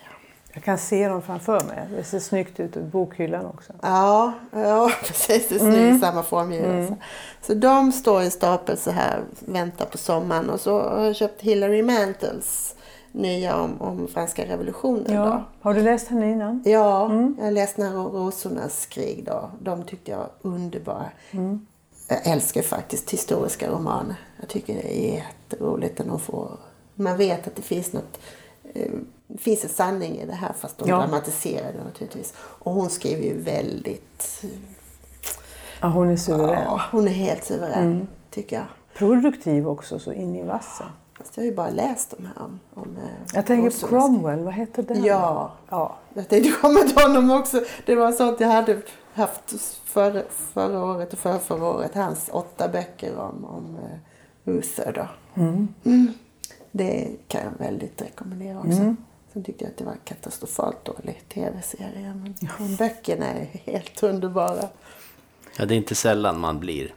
[0.53, 1.89] Jag kan se dem framför mig.
[1.97, 3.73] Det ser snyggt ut i bokhyllan också.
[3.83, 5.49] Ja, ja precis.
[5.49, 5.73] Det är Mm.
[5.91, 6.97] snyggt, samma formgivelse.
[7.43, 10.51] Så de står i stapel så här, väntar på sommaren.
[10.51, 12.75] Och så har jag köpt Hilary Mantels
[13.13, 15.13] nya om, om franska revolutionen.
[15.15, 15.25] Ja.
[15.25, 15.45] Då.
[15.61, 16.63] Har du läst henne innan?
[16.67, 17.35] Ja, Mm.
[17.39, 19.51] jag har läst när rosornas krig då.
[19.61, 21.11] De tyckte jag var underbara.
[21.31, 21.67] Mm.
[22.09, 24.17] Jag älskar faktiskt historiska romaner.
[24.41, 26.51] Jag tycker det är jätteroligt de får...
[26.95, 28.19] Man vet att det finns något...
[28.75, 28.91] Eh,
[29.27, 30.97] det finns en sanning i det här fast de Ja.
[30.97, 32.35] dramatiserar det naturligtvis.
[32.39, 34.45] Och hon skriver ju väldigt...
[35.81, 36.63] Ja, hon är suverän.
[36.65, 38.07] Ja, hon är helt suverän, Mm.
[38.31, 38.65] tycker jag.
[38.95, 40.87] Produktiv också, så in i vassen.
[41.19, 42.61] Fast jag har ju bara läst de här om...
[42.75, 43.03] om eh,
[43.35, 45.05] Jag tänker på Cromwell, vad heter den?
[45.05, 45.53] Ja.
[45.69, 45.97] ja.
[46.15, 47.61] Jag tänkte komma till honom också.
[47.87, 48.83] Det var sånt jag hade
[49.15, 53.99] haft för, förra året och för förra året hans åtta böcker om, om uh,
[54.49, 54.93] Uther.
[54.93, 55.09] Då.
[55.43, 55.69] Mm.
[55.85, 56.13] Mm.
[56.73, 58.81] Det kan jag väldigt rekommendera också.
[58.81, 58.97] Mm.
[59.33, 62.15] Sen tyckte jag att det var katastrofalt dålig tv-serie.
[62.15, 62.77] Men ja.
[62.79, 64.69] böckerna är helt underbara.
[65.57, 66.95] Ja, det är inte sällan man blir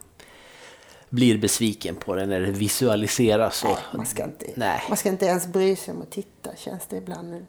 [1.11, 3.63] blir besviken på det när det visualiseras.
[3.63, 4.81] Nej, man, ska inte, nej.
[4.87, 7.45] man ska inte ens bry sig om att titta känns det ibland.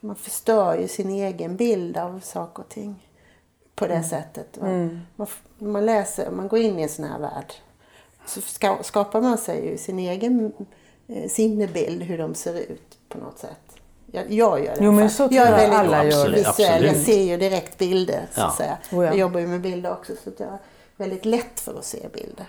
[0.00, 3.08] Man förstör ju sin egen bild av saker och ting
[3.74, 4.08] på det mm.
[4.08, 4.56] sättet.
[4.56, 5.00] Mm.
[5.16, 5.26] Man,
[5.58, 7.54] man läser, man går in i en sån här värld
[8.26, 10.52] så ska, skapar man sig ju sin egen
[11.08, 13.60] eh, sinnebild hur de ser ut på något sätt.
[14.14, 14.84] Jag, jag gör det.
[14.84, 16.30] Jo, men så jag är väldigt alla gör.
[16.30, 16.84] visuell.
[16.84, 18.28] Jag ser ju direkt bilder.
[18.34, 18.78] Så att säga.
[18.92, 19.10] Oh, ja.
[19.10, 20.58] Jag jobbar ju med bilder också så jag är
[20.96, 22.46] väldigt lätt för att se bilder.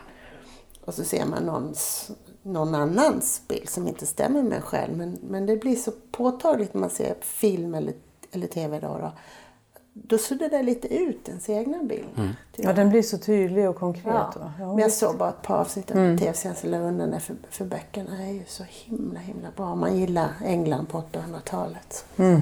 [0.86, 2.12] Och så ser man någons,
[2.44, 4.98] någon annans bild som inte stämmer med en själv.
[4.98, 7.94] Men, men det blir så påtagligt när man ser film eller,
[8.32, 8.80] eller tv.
[8.80, 9.12] Då, då.
[9.98, 12.08] Då suddar det lite ut ens egna bild.
[12.18, 12.30] Mm.
[12.56, 14.06] Ja, den blir så tydlig och konkret.
[14.06, 14.54] Ja.
[14.60, 16.18] Ja, men jag såg bara ett par avsnitt av mm.
[16.18, 19.76] tv-serien som undan för, för böckerna är ju så himla himla bra.
[19.76, 22.06] Man gillar England på 800-talet.
[22.18, 22.42] Mm.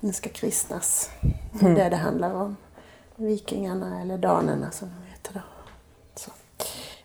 [0.00, 1.10] Den ska kristnas.
[1.52, 1.74] Det är mm.
[1.74, 2.56] det det handlar om.
[3.16, 5.40] Vikingarna eller danerna som de heter då.
[6.14, 6.30] Så.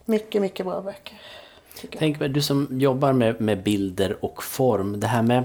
[0.04, 1.20] Mycket, mycket bra böcker.
[1.98, 5.00] Tänk mig, du som jobbar med, med bilder och form.
[5.00, 5.44] Det här med...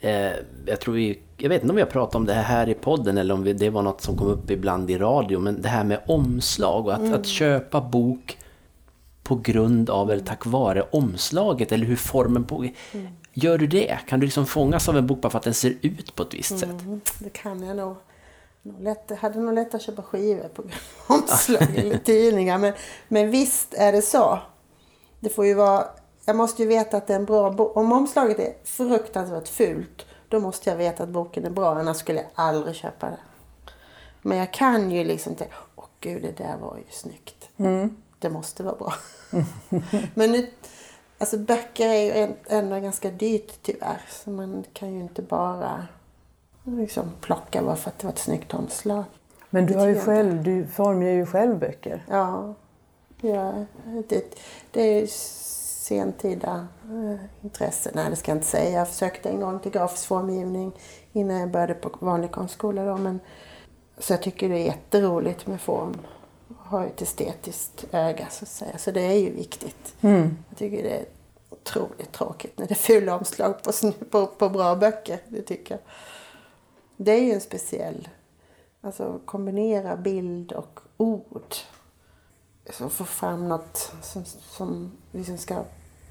[0.00, 0.32] Eh,
[0.66, 1.18] jag tror vi...
[1.40, 3.82] Jag vet inte om har pratat om det här i podden eller om det var
[3.82, 5.38] något som kom upp ibland i radio.
[5.38, 7.14] Men det här med omslag och att, mm.
[7.14, 8.38] att köpa bok
[9.22, 12.56] på grund av eller tack vare omslaget eller hur formen på...
[12.92, 13.06] Mm.
[13.32, 13.98] Gör du det?
[14.08, 16.34] Kan du liksom fångas av en bok bara för att den ser ut på ett
[16.34, 16.78] visst mm.
[16.78, 17.14] sätt?
[17.18, 17.96] Det kan jag nog
[18.80, 20.62] lätt, hade nog lätt att köpa skivor på
[21.06, 22.58] omslag eller tidningar.
[22.58, 22.72] Men,
[23.08, 24.38] men visst är det så.
[25.20, 25.84] Det får ju vara,
[26.24, 27.76] jag måste ju veta att det är en bra bok.
[27.76, 31.78] Om omslaget är fruktansvärt fult, då måste jag veta att boken är bra.
[31.78, 33.18] Annars skulle jag aldrig köpa det.
[34.22, 37.48] Men jag kan ju liksom tänka, åh gud det där var ju snyggt.
[37.56, 37.96] Mm.
[38.18, 38.94] Det måste vara bra.
[40.14, 40.46] men nu,
[41.18, 44.00] alltså böcker är ju ändå ganska dyrt tyvärr.
[44.08, 45.86] Så man kan ju inte bara
[46.64, 49.04] liksom plocka bara för att det var ett snyggt omslag.
[49.50, 52.04] Men du, har ju själv, du formar ju själv böcker.
[52.08, 52.54] Ja.
[53.20, 53.64] ja
[54.08, 54.38] det,
[54.70, 55.06] det är
[55.88, 57.90] sentida eh, intresse.
[57.94, 58.78] Nej, det ska jag inte säga.
[58.78, 60.72] Jag försökte en gång till grafisk formgivning
[61.12, 62.84] innan jag började på vanlig konstskola.
[62.84, 63.20] Då, men,
[63.98, 65.96] så jag tycker det är jätteroligt med form.
[66.58, 68.78] Ha ett estetiskt öga så att säga.
[68.78, 69.94] Så det är ju viktigt.
[70.00, 70.36] Mm.
[70.48, 71.04] Jag tycker det är
[71.50, 73.72] otroligt tråkigt när det är fula omslag på,
[74.10, 75.20] på, på bra böcker.
[75.28, 75.80] Det tycker jag.
[76.96, 78.08] Det är ju en speciell...
[78.80, 81.54] Alltså kombinera bild och ord.
[82.70, 85.64] Så få fram något som, som liksom ska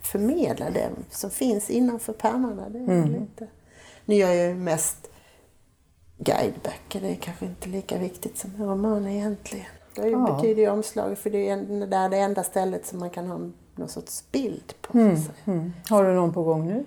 [0.08, 2.70] förmedla det som finns innanför pärmarna.
[2.70, 3.14] Det är mm.
[3.14, 3.48] lite...
[4.06, 5.10] Nu gör jag ju mest
[6.18, 7.02] guideböcker.
[7.02, 9.66] Det är kanske inte lika viktigt som en roman egentligen.
[9.96, 10.36] Det ja.
[10.36, 13.40] betyder ju omslaget för det är där det enda stället som man kan ha
[13.76, 14.98] någon sorts bild på.
[14.98, 15.18] Mm.
[15.46, 15.74] Mm.
[15.90, 16.86] Har du någon på gång nu?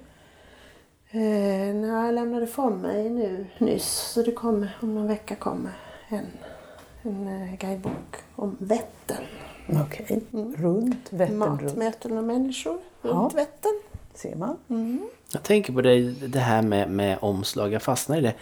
[1.10, 5.72] Eh, när jag lämnade ifrån mig nu nyss så det kommer, om någon vecka kommer
[6.08, 6.26] en,
[7.02, 9.19] en eh, guidebok om Vättern.
[9.76, 10.20] Okej, okay.
[10.32, 10.56] mm.
[10.56, 11.38] runt Vättern?
[11.38, 13.30] Mat, möten och människor runt ja.
[13.34, 13.80] Vättern.
[14.14, 14.56] Ser man.
[14.68, 15.08] Mm.
[15.32, 18.34] Jag tänker på det, det här med, med omslag, jag fastnar i det.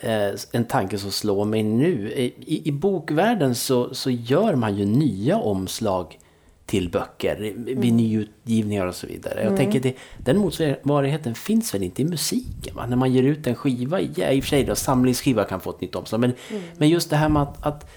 [0.00, 2.12] Eh, en tanke som slår mig nu.
[2.12, 6.18] I, i bokvärlden så, så gör man ju nya omslag
[6.66, 7.96] till böcker vid mm.
[7.96, 9.34] nyutgivningar och så vidare.
[9.34, 9.56] Jag mm.
[9.56, 12.76] tänker det, den motsvarigheten finns väl inte i musiken?
[12.76, 12.86] Va?
[12.86, 15.70] När man ger ut en skiva, ja, i och för sig då, samlingsskiva kan få
[15.70, 16.62] ett nytt omslag, men, mm.
[16.78, 17.90] men just det här med att, att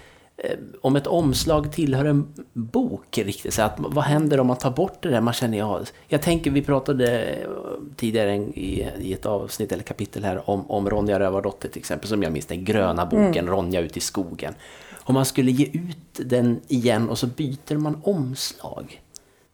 [0.81, 4.97] om ett omslag tillhör en bok riktigt, så att, vad händer om man tar bort
[5.01, 5.21] det där?
[5.21, 7.35] Man känner, ja, jag tänker, vi pratade
[7.95, 12.23] tidigare i, i ett avsnitt eller kapitel här om, om Ronja Rövardotter till exempel, som
[12.23, 13.49] jag minns den gröna boken mm.
[13.49, 14.53] Ronja ut i skogen
[15.05, 19.01] om man skulle ge ut den igen och så byter man omslag.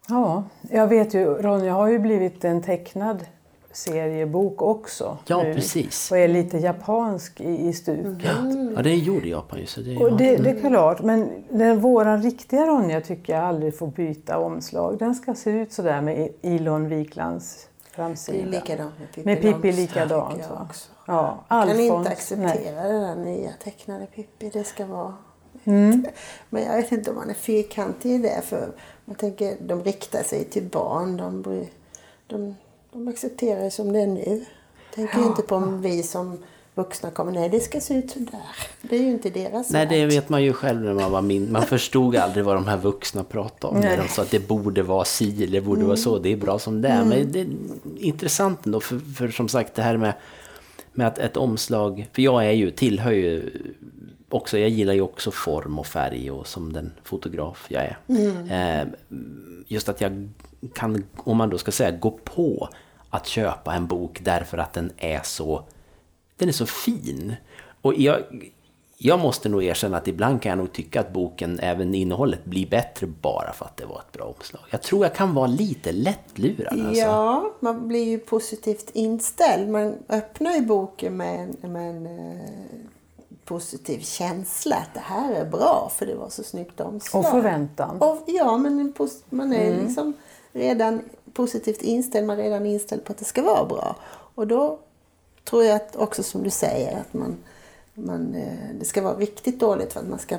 [0.07, 3.25] Ja, jag vet ju, Ronja har ju blivit en tecknad
[3.73, 5.17] seriebok också.
[5.27, 6.11] Ja, nu, precis.
[6.11, 8.37] Och är lite japansk i, i stuket.
[8.39, 8.73] Mm.
[8.75, 9.65] Ja, det gjorde Japan ju.
[9.65, 13.77] Så det, och det, det är klart, men den, våran riktiga Ronja tycker jag aldrig
[13.77, 14.99] får byta omslag.
[14.99, 18.37] Den ska se ut sådär med Ilon Wiklands framsida.
[18.37, 20.39] Det är likadant med Pippi Med Pippi likadant.
[20.49, 20.67] Ja,
[21.05, 22.91] ja, Alfons, kan inte acceptera nej.
[22.91, 24.49] den där nya tecknade Pippi.
[24.53, 25.13] Det ska vara
[25.63, 26.05] Mm.
[26.49, 28.41] Men jag vet inte om man är fyrkantig i det.
[28.43, 28.71] För
[29.05, 31.17] man tänker, de riktar sig till barn.
[31.17, 31.43] De,
[32.27, 32.55] de,
[32.91, 34.45] de accepterar det som det är nu.
[34.95, 35.25] Tänker ja.
[35.25, 36.37] inte på om vi som
[36.75, 38.39] vuxna kommer, nej det ska se ut sådär.
[38.81, 41.51] Det är ju inte deras Nej, det vet man ju själv när man var min.
[41.51, 43.81] Man förstod aldrig vad de här vuxna pratade om.
[43.81, 45.87] När de sa att det borde vara si eller det borde mm.
[45.87, 46.19] vara så.
[46.19, 47.01] Det är bra som det är.
[47.01, 47.09] Mm.
[47.09, 47.47] Men det är
[47.97, 50.13] intressant ändå, för, för som sagt det här med,
[50.93, 52.07] med att ett omslag.
[52.13, 53.51] För jag är ju, tillhör ju
[54.29, 57.97] också, jag gillar ju också form och färg och som den fotograf jag är.
[58.81, 58.87] Eh,
[59.67, 60.29] just att jag
[60.73, 62.69] kan, om man då ska säga, gå på
[63.09, 65.63] att köpa en bok därför att den är så,
[66.37, 67.35] den är så fin.
[67.81, 68.21] Och jag,
[68.97, 72.67] jag måste nog erkänna att ibland kan jag nog tycka att boken, även innehållet, blir
[72.67, 74.61] bättre bara för att det var ett bra omslag.
[74.69, 76.79] Jag tror jag kan vara lite lättlurad.
[76.79, 77.01] Alltså.
[77.01, 79.69] Ja, man blir ju positivt inställd.
[79.69, 82.45] Man öppnar ju boken med en, med en eh,
[83.45, 87.19] positiv känsla att det här är bra för det var så snyggt omslag.
[87.19, 87.97] Och förväntan.
[88.01, 88.93] Och, ja, men
[89.29, 90.13] man är liksom
[90.53, 91.01] redan
[91.33, 92.27] positivt inställd.
[92.27, 93.95] Man är redan inställd på att det ska vara bra.
[94.11, 94.79] Och då
[95.43, 97.37] tror jag att också som du säger att man,
[97.93, 100.37] man, eh, det ska vara riktigt dåligt för att man ska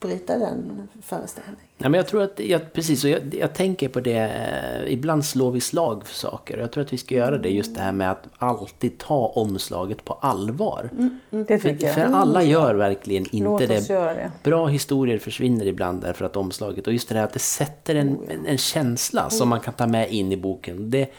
[0.00, 1.69] bryta den föreställningen.
[1.82, 5.50] Ja, men jag tror att, jag, precis, jag, jag tänker på det, eh, ibland slår
[5.50, 6.58] vi slag för saker.
[6.58, 10.04] Jag tror att vi ska göra det, just det här med att alltid ta omslaget
[10.04, 10.90] på allvar.
[11.30, 12.12] Det För, tycker för jag.
[12.12, 13.88] alla gör verkligen inte det.
[13.88, 14.30] det.
[14.42, 18.18] Bra historier försvinner ibland därför att omslaget, och just det här att det sätter en,
[18.28, 20.90] en, en känsla som man kan ta med in i boken.
[20.90, 21.12] Det,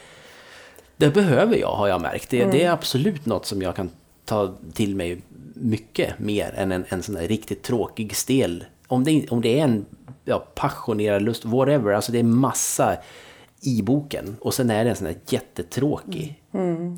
[0.96, 2.30] det behöver jag, har jag märkt.
[2.30, 3.90] Det, det är absolut något som jag kan
[4.24, 5.22] ta till mig
[5.54, 8.64] mycket mer än en, en sån där riktigt tråkig, stel...
[8.86, 9.86] Om det, om det är en
[10.24, 12.96] ja, passionerad lust, whatever, alltså det är massa
[13.60, 14.36] i boken.
[14.40, 16.42] Och sen är det en sån där jättetråkig.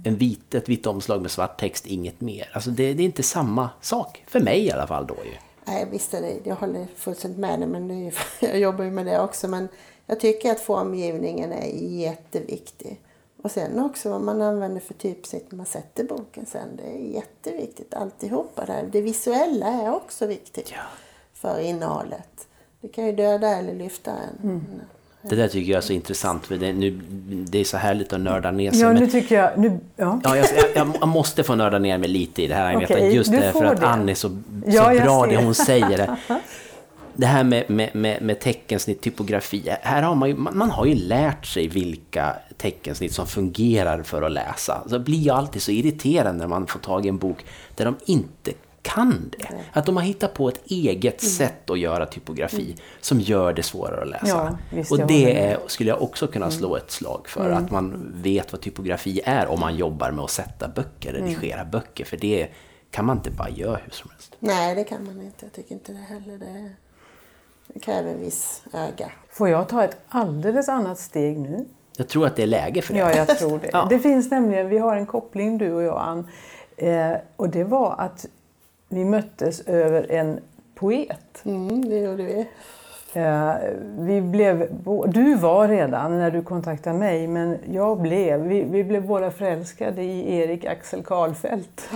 [0.05, 2.51] En vit, ett vitt omslag med svart text, inget mer.
[2.53, 4.25] Alltså det, det är inte samma sak.
[4.27, 5.33] För mig i alla fall då ju.
[5.65, 6.39] Nej, visst är det.
[6.45, 9.49] Jag håller fullständigt med dig, men ju, jag jobbar ju med det också.
[9.49, 9.69] Men
[10.07, 11.67] jag tycker att formgivningen är
[12.01, 13.01] jätteviktig.
[13.43, 16.69] Och sen också vad man använder för typsätt när man sätter boken sen.
[16.77, 18.89] Det är jätteviktigt alltihopa där.
[18.93, 20.75] Det visuella är också viktigt
[21.35, 22.49] för innehållet.
[22.85, 24.62] Det kan ju döda eller lyfta en.
[25.23, 26.47] Det där tycker jag är så intressant.
[26.47, 27.01] För det, nu,
[27.49, 28.81] det är så härligt att nörda ner sig.
[28.81, 29.59] Ja, nu tycker jag...
[29.59, 30.20] Nu, ja.
[30.25, 33.14] Ja, jag, jag, jag måste få nörda ner mig lite i det här Agneta, Okej,
[33.14, 33.87] just det, för att det.
[33.87, 36.16] Ann är så, så Ja, bra det hon säger.
[37.16, 39.77] Det här med, med, med, med teckensnitt, typografi.
[39.83, 44.23] Här har man, ju, man, man har ju lärt sig vilka teckensnitt som fungerar för
[44.23, 44.83] att läsa.
[44.87, 47.44] Så blir jag alltid så irriterad när man får tag i en bok
[47.75, 48.53] där de inte
[48.85, 49.49] kan det.
[49.73, 51.31] Att de har hittat på ett eget Mm.
[51.33, 54.27] sätt att göra typografi som gör det svårare att läsa.
[54.29, 55.31] Ja, visst, och det.
[55.33, 55.53] Mm.
[55.53, 57.51] är, skulle jag också kunna slå ett slag för.
[57.51, 61.70] Att man vet vad typografi är om man jobbar med att sätta böcker, redigera Mm.
[61.70, 62.05] böcker.
[62.05, 62.49] För det
[62.90, 64.37] kan man inte bara göra hur som helst.
[64.38, 65.44] Nej, det kan man inte.
[65.47, 66.38] Jag tycker inte det heller.
[66.38, 66.70] Det,
[67.66, 69.11] det kräver en viss öga.
[69.31, 71.64] Får jag ta ett alldeles annat steg nu?
[71.97, 73.01] Jag tror att det är läge för det.
[73.01, 73.68] Ja, jag tror det.
[73.73, 73.87] Ja.
[73.90, 76.29] Det finns nämligen, vi har en koppling du och jag Ann.
[76.77, 78.27] Eh, och det var att
[78.88, 80.40] vi möttes över en
[80.75, 81.44] poet.
[81.44, 82.47] Mm, det gjorde vi.
[83.12, 83.55] Eh,
[83.99, 84.68] vi blev,
[85.07, 88.40] du var redan när du kontaktade mig, men jag blev.
[88.40, 91.88] Vi, vi blev båda förälskade i Erik Axel Karlfeldt.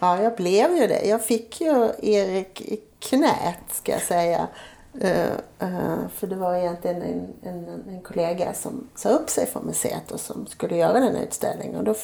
[0.00, 1.08] Ja, jag blev ju det.
[1.08, 4.48] Jag fick ju Erik i knät, ska jag säga.
[5.00, 9.66] Eh, eh, för det var egentligen en, en, en kollega som sa upp sig från
[9.66, 11.76] museet och som skulle göra den här utställningen.
[11.76, 11.94] Och då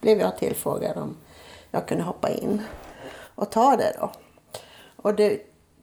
[0.00, 1.16] blev jag tillfrågad om
[1.70, 2.62] jag kunde hoppa in
[3.34, 4.10] och ta det då.
[4.96, 5.40] Och det,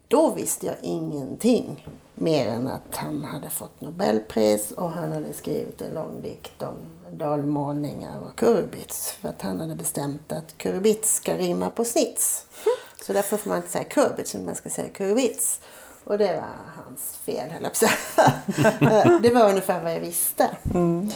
[0.08, 5.82] då visste jag ingenting mer än att han hade fått Nobelpris och han hade skrivit
[5.82, 6.74] en lång dikt om
[7.10, 9.12] dalmålningar och kurbits.
[9.12, 12.46] För att han hade bestämt att kurbits ska rimma på snits.
[13.02, 15.60] Så därför får man inte säga kurbits utan man ska säga kurbits.
[16.04, 17.90] Och det var hans fel, höll jag på att
[18.56, 19.18] säga.
[19.22, 20.50] Det var ungefär vad jag visste.
[20.74, 21.10] Mm.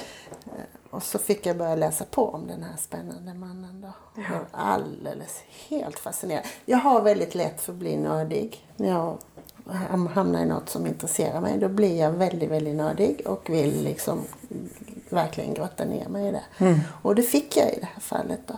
[0.96, 3.80] Och så fick jag börja läsa på om den här spännande mannen.
[3.80, 3.92] Då.
[4.14, 6.44] Jag blev alldeles helt fascinerad.
[6.64, 8.66] Jag har väldigt lätt för att bli nördig.
[8.76, 9.18] När jag
[9.66, 13.82] ham- hamnar i något som intresserar mig då blir jag väldigt, väldigt nördig och vill
[13.84, 14.24] liksom
[15.08, 16.44] verkligen grotta ner mig i det.
[17.02, 18.40] Och det fick jag i det här fallet.
[18.46, 18.54] Då.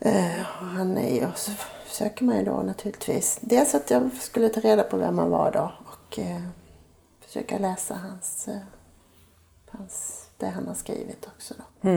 [0.00, 1.50] Eh, och han är ju, så
[1.86, 3.38] söker man ju då naturligtvis.
[3.40, 6.42] Dels att jag skulle ta reda på vem han var då och eh,
[7.26, 8.56] försöka läsa hans, eh,
[9.70, 11.54] hans, det han har skrivit också.
[11.80, 11.88] Då.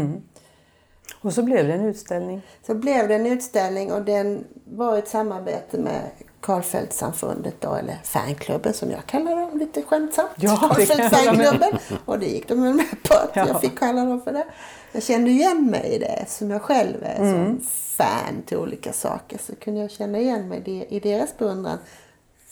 [1.21, 2.41] Och så blev det en utställning.
[2.65, 6.01] Så blev det en utställning och den var ett samarbete med
[6.41, 10.29] Karlfeldtsamfundet då, eller fanklubben som jag kallar dem lite skämtsamt.
[10.35, 10.55] Ja.
[10.55, 11.77] Karlfeldt-fanklubben.
[12.05, 13.47] Och det gick de väl med på att Ja.
[13.47, 14.45] jag fick kalla dem för det.
[14.91, 17.33] Jag kände igen mig i det som jag själv är Mm.
[17.47, 19.37] som fan till olika saker.
[19.37, 21.77] Så kunde jag känna igen mig i- deras beundran.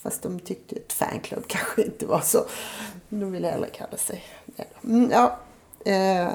[0.02, 2.44] Fast de tyckte att fanklubb kanske inte var så.
[3.08, 4.64] De ville hellre kalla sig det.
[4.84, 5.38] Mm, ja.
[5.88, 6.32] Eh,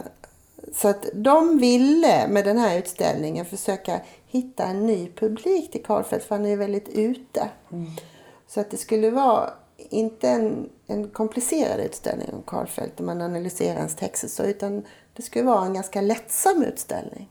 [0.73, 6.25] så att de ville med den här utställningen försöka hitta en ny publik till Karlfeldt
[6.25, 7.49] för han är väldigt ute.
[8.47, 13.79] Så att det skulle vara inte en, en komplicerad utställning om Karlfeldt om man analyserar
[13.79, 17.29] hans texter så utan det skulle vara en ganska lättsam utställning.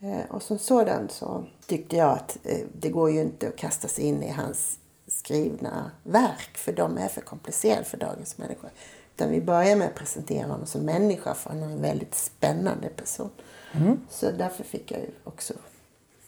[0.00, 3.88] Eh, och som sådan så tyckte jag att eh, det går ju inte att kasta
[3.88, 8.70] sig in i hans skrivna verk för de är för komplicerade för dagens människor.
[9.16, 12.88] Utan vi börjar med att presentera honom som människa för han är en väldigt spännande
[12.88, 13.30] person.
[13.72, 14.00] Mm.
[14.10, 15.54] Så därför fick jag ju också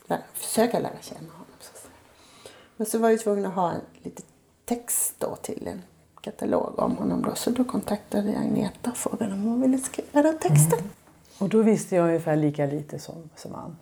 [0.06, 1.46] lära, försöka lära känna honom.
[1.60, 1.88] Så.
[2.76, 4.22] Men så var jag tvungen att ha en lite
[4.64, 5.82] text då till en
[6.20, 7.34] katalog om honom då.
[7.34, 10.78] Så då kontaktade jag Agneta och frågade om hon ville skriva den texten.
[10.78, 10.90] Mm.
[11.38, 13.76] Och då visste jag ungefär lika lite som, som han.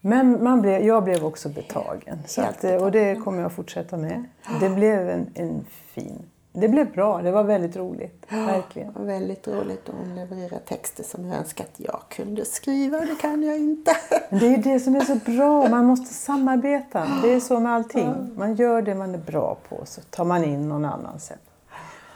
[0.00, 2.18] Men man blev, jag blev också betagen.
[2.26, 4.24] Så att, och det kommer jag att fortsätta med.
[4.60, 7.22] Det blev en, en fin det blev bra.
[7.22, 8.26] Det var väldigt roligt.
[8.28, 9.06] Ja, verkligen.
[9.06, 9.88] Väldigt roligt.
[9.88, 13.00] Och hon levererar texter som jag önskar att jag kunde skriva.
[13.00, 13.96] Det kan jag inte.
[14.30, 15.68] Men det är det som är så bra.
[15.68, 17.06] Man måste samarbeta.
[17.22, 18.14] Det är så med allting.
[18.36, 21.38] Man gör det man är bra på så tar man in någon annan sen.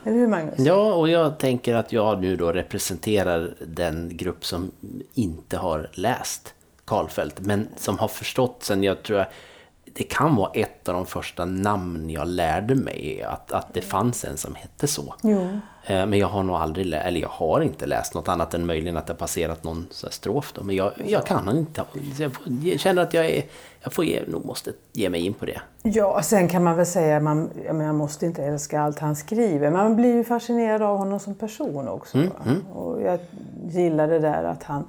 [0.05, 0.59] Eller hur Magnus?
[0.59, 4.71] Ja, och jag tänker att jag nu då representerar den grupp som
[5.14, 9.27] inte har läst Karlfeldt men som har förstått sen jag tror jag
[9.95, 14.25] det kan vara ett av de första namn jag lärde mig, att, att det fanns
[14.25, 15.15] en som hette så.
[15.23, 15.41] Jo.
[15.87, 18.97] Eh, men jag har nog aldrig, eller jag har inte läst något annat än möjligen
[18.97, 20.63] att det har passerat någon strof då.
[20.63, 21.85] Men jag, jag kan inte,
[22.63, 23.45] jag känner att jag, är,
[23.81, 25.61] jag får ge, nog måste ge mig in på det.
[25.83, 29.71] Ja, sen kan man väl säga, man, jag menar, måste inte älska allt han skriver.
[29.71, 32.19] Man blir ju fascinerad av honom som person också.
[32.19, 32.67] Mm, mm.
[32.67, 33.19] Och jag
[33.69, 34.85] gillar det där att han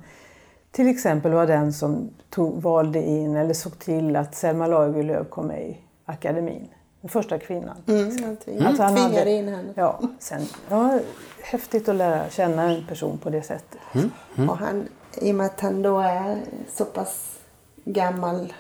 [0.74, 5.48] till exempel var den som tog, valde in eller såg till att Selma Lagerlöf kom
[5.48, 6.70] med i akademin.
[7.02, 7.78] Den första kvinnan.
[7.88, 8.68] Mm, mm.
[8.68, 9.74] Alltså han tvingade in henne.
[9.76, 11.00] Ja, sen, ja,
[11.44, 13.80] häftigt att lära känna en person på det sättet.
[13.94, 14.50] Mm, mm.
[14.50, 14.88] Och han,
[15.22, 16.42] I och med att han då är
[16.74, 17.40] så pass
[17.86, 18.54] gammal,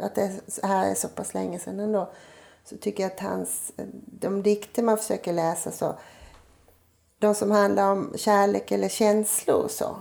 [0.00, 0.30] att det
[0.62, 2.10] här är så pass länge sedan ändå,
[2.64, 3.72] så tycker jag att hans,
[4.06, 5.94] de dikter man försöker läsa så
[7.18, 9.96] de som handlar om kärlek eller känslor så,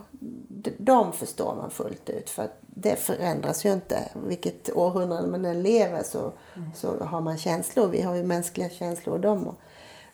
[0.78, 2.30] de förstår man fullt ut.
[2.30, 4.10] För det förändras ju inte.
[4.28, 6.19] Vilket århundrade man än lever så,
[6.56, 6.69] mm.
[6.76, 7.88] så har man känslor.
[7.88, 9.56] Vi har ju mänskliga känslor och de.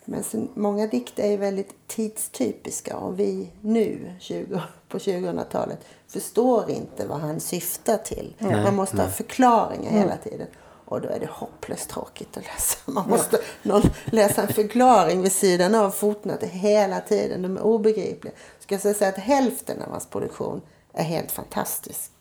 [0.05, 7.07] Men sen, många dikter är väldigt tidstypiska och vi nu, 20, på 2000-talet, förstår inte
[7.07, 8.35] vad han syftar till.
[8.39, 8.63] Mm.
[8.63, 10.01] Man måste ha förklaringar mm.
[10.01, 10.47] hela tiden.
[10.89, 12.77] Och då är det hopplöst tråkigt att läsa.
[12.91, 17.41] Man måste någon läsa en förklaring vid sidan av fotnoter hela tiden.
[17.41, 18.33] De är obegripliga.
[18.59, 20.61] Ska jag säga att hälften av hans produktion
[20.93, 22.11] är helt fantastisk.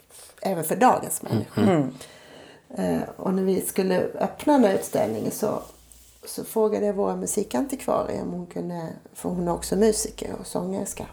[0.40, 1.62] Även för dagens människor.
[1.62, 1.92] Mm.
[2.79, 5.62] Uh, och när vi skulle öppna den här utställningen så,
[6.24, 11.07] så frågade jag våra musikantikvarie om hon kunde, för hon är också musiker och sångerska,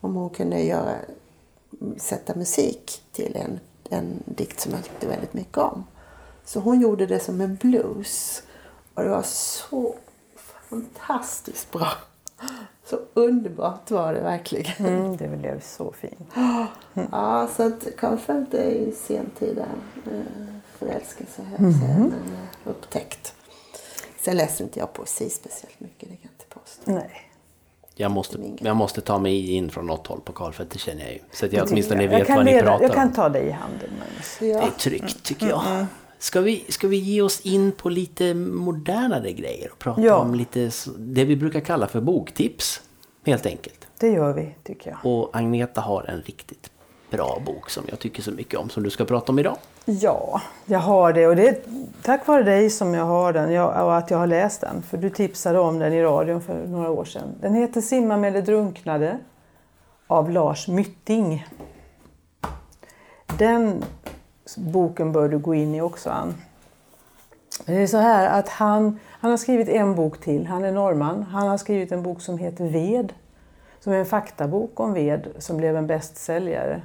[0.00, 0.94] om hon kunde göra,
[1.96, 5.84] sätta musik till en, en dikt som jag tyckte väldigt mycket om.
[6.44, 8.42] Så hon gjorde det som en blues.
[8.94, 9.94] Och det var så
[10.68, 11.88] fantastiskt bra.
[12.84, 14.86] Så underbart var det verkligen.
[14.86, 16.36] Mm, det blev så fint.
[16.36, 17.08] Mm.
[17.12, 19.66] Ja, så att Karlfeldt är ju sentida
[20.06, 20.20] eh,
[20.78, 22.12] förälskelse mm.
[22.64, 23.34] upptäckt.
[24.20, 26.92] Sen läser inte jag poesi speciellt mycket, det kan jag inte påstå.
[26.92, 27.28] Nej.
[27.94, 31.12] Jag måste, jag måste ta mig in från något håll på Karlfeldt, det känner jag
[31.12, 31.20] ju.
[31.32, 32.82] Så att jag åtminstone vet vad ni pratar om.
[32.82, 33.90] Jag kan ta dig i handen.
[34.40, 34.46] Ja.
[34.46, 35.66] Det är tryggt tycker jag.
[35.66, 35.86] Mm.
[36.22, 40.16] Ska vi, ska vi ge oss in på lite modernare grejer och prata ja.
[40.16, 42.82] om lite det vi brukar kalla för boktips?
[43.26, 43.86] Helt enkelt.
[43.98, 45.12] Det gör vi, tycker jag.
[45.12, 46.70] Och Agneta har en riktigt
[47.10, 49.56] bra bok som jag tycker så mycket om som du ska prata om idag.
[49.84, 51.58] Ja, jag har det och det är
[52.02, 54.82] tack vare dig som jag har den och att jag har läst den.
[54.82, 57.34] För du tipsade om den i radion för några år sedan.
[57.40, 59.18] Den heter Simma med det drunknade
[60.06, 61.46] av Lars Mytting.
[63.38, 63.84] Den
[64.58, 66.34] boken bör du gå in i också Ann.
[67.66, 71.22] Det är så här att han, han har skrivit en bok till, han är norrman.
[71.22, 73.12] Han har skrivit en bok som heter Ved,
[73.80, 76.82] som är en faktabok om ved som blev en bästsäljare.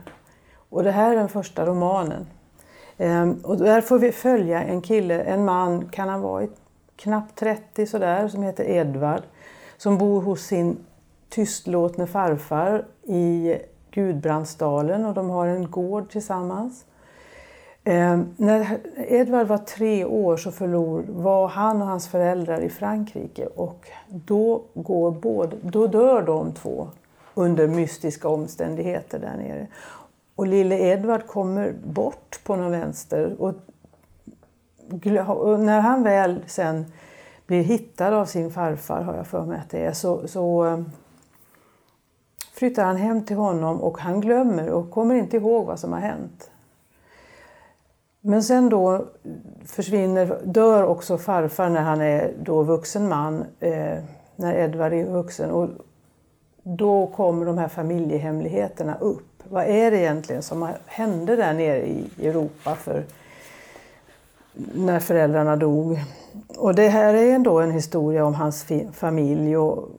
[0.69, 2.27] Och det här är den första romanen.
[2.97, 6.47] Ehm, och där får vi följa en kille, en man, kan han vara
[6.95, 9.21] knappt 30 sådär, som heter Edvard,
[9.77, 10.77] som bor hos sin
[11.29, 13.55] tystlåtne farfar i
[13.91, 16.85] Gudbrandsdalen och de har en gård tillsammans.
[17.87, 23.45] Eh, när Edvard var tre år så förlor, var han och hans föräldrar i Frankrike
[23.45, 26.87] och då, går både, då dör de två
[27.33, 29.67] under mystiska omständigheter där nere.
[30.35, 33.53] Och lille Edvard kommer bort på någon vänster och,
[35.27, 36.85] och när han väl sen
[37.45, 40.79] blir hittad av sin farfar, har jag för mig att det är, så, så eh,
[42.53, 45.99] flyttar han hem till honom och han glömmer och kommer inte ihåg vad som har
[45.99, 46.51] hänt.
[48.27, 49.05] Men sen då
[49.65, 53.97] försvinner, dör också farfar när han är då vuxen man, eh,
[54.35, 55.51] när Edvard är vuxen.
[55.51, 55.69] Och
[56.63, 59.43] då kommer de här familjehemligheterna upp.
[59.49, 63.03] Vad är det egentligen som hände där nere i Europa för
[64.73, 65.99] när föräldrarna dog?
[66.57, 69.89] Och det här är ändå en historia om hans familj och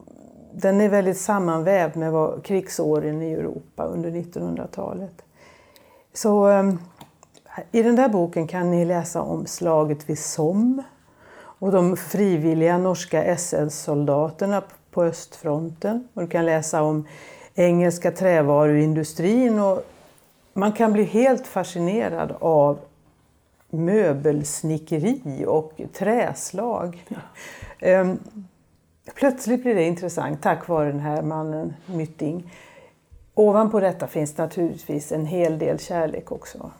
[0.53, 5.21] den är väldigt sammanvävd med vad krigsåren i Europa under 1900-talet.
[6.13, 6.73] Så Eh,
[7.71, 10.83] i den där boken kan ni läsa om slaget vid Somme
[11.59, 16.07] och de frivilliga norska SS-soldaterna på östfronten.
[16.13, 17.07] Och du kan läsa om
[17.55, 19.85] engelska trävaruindustrin och
[20.53, 22.79] man kan bli helt fascinerad av
[23.69, 27.05] möbelsnickeri och träslag.
[27.07, 28.01] Ja.
[28.01, 28.19] Um,
[29.15, 32.53] plötsligt blir det intressant tack vare den här mannen Mytting.
[33.33, 36.71] Ovanpå detta finns naturligtvis en hel del kärlek också.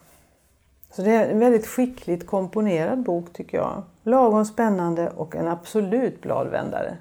[0.90, 3.82] Så det är en väldigt skickligt komponerad bok tycker jag.
[4.02, 6.96] Lagom spännande och en absolut bladvändare.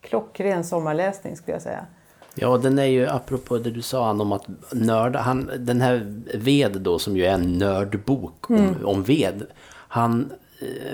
[0.00, 1.86] Klockren sommarläsning skulle jag säga.
[2.34, 5.18] Ja, den är ju apropå det du sa om att nörda.
[5.18, 8.86] Han, den här Ved då som ju är en nördbok om, mm.
[8.86, 9.46] om ved.
[9.70, 10.32] Han,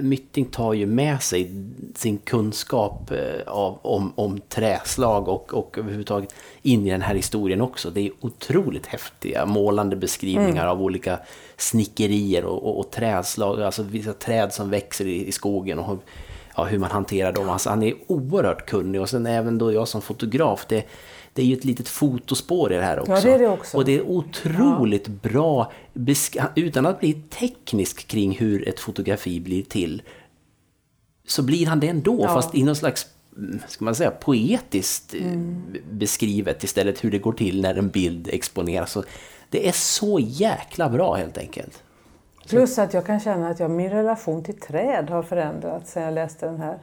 [0.01, 1.51] Mytting tar ju med sig
[1.95, 7.61] sin kunskap eh, av, om, om träslag och, och överhuvudtaget in i den här historien
[7.61, 7.91] också.
[7.91, 10.69] Det är otroligt häftiga målande beskrivningar mm.
[10.69, 11.19] av olika
[11.57, 16.05] snickerier och, och, och träslag, alltså vissa träd som växer i, i skogen och
[16.57, 17.51] ja, hur man hanterar dem.
[17.51, 20.85] Alltså, han är oerhört kunnig och sen även då jag som fotograf, det,
[21.35, 23.13] det är ju ett litet fotospår i det här också.
[23.13, 23.77] Ja, det är det också.
[23.77, 25.29] Och det är otroligt ja.
[25.31, 25.73] bra,
[26.55, 30.03] utan att bli teknisk kring hur ett fotografi blir till,
[31.27, 32.35] så blir han det ändå, ja.
[32.35, 33.07] fast i någon slags
[33.69, 35.63] ska man säga, poetiskt mm.
[35.91, 38.93] beskrivet istället hur det går till när en bild exponeras.
[38.93, 39.05] Så
[39.51, 41.83] det är så jäkla bra helt enkelt.
[42.49, 46.15] Plus att jag kan känna att jag, min relation till träd har förändrats sedan jag
[46.15, 46.79] läste den här.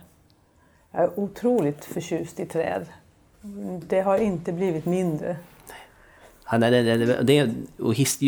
[0.91, 2.85] Jag är otroligt förtjust i träd.
[3.87, 5.37] Det har inte blivit mindre.
[6.51, 8.19] Ja, det, det, det, och his,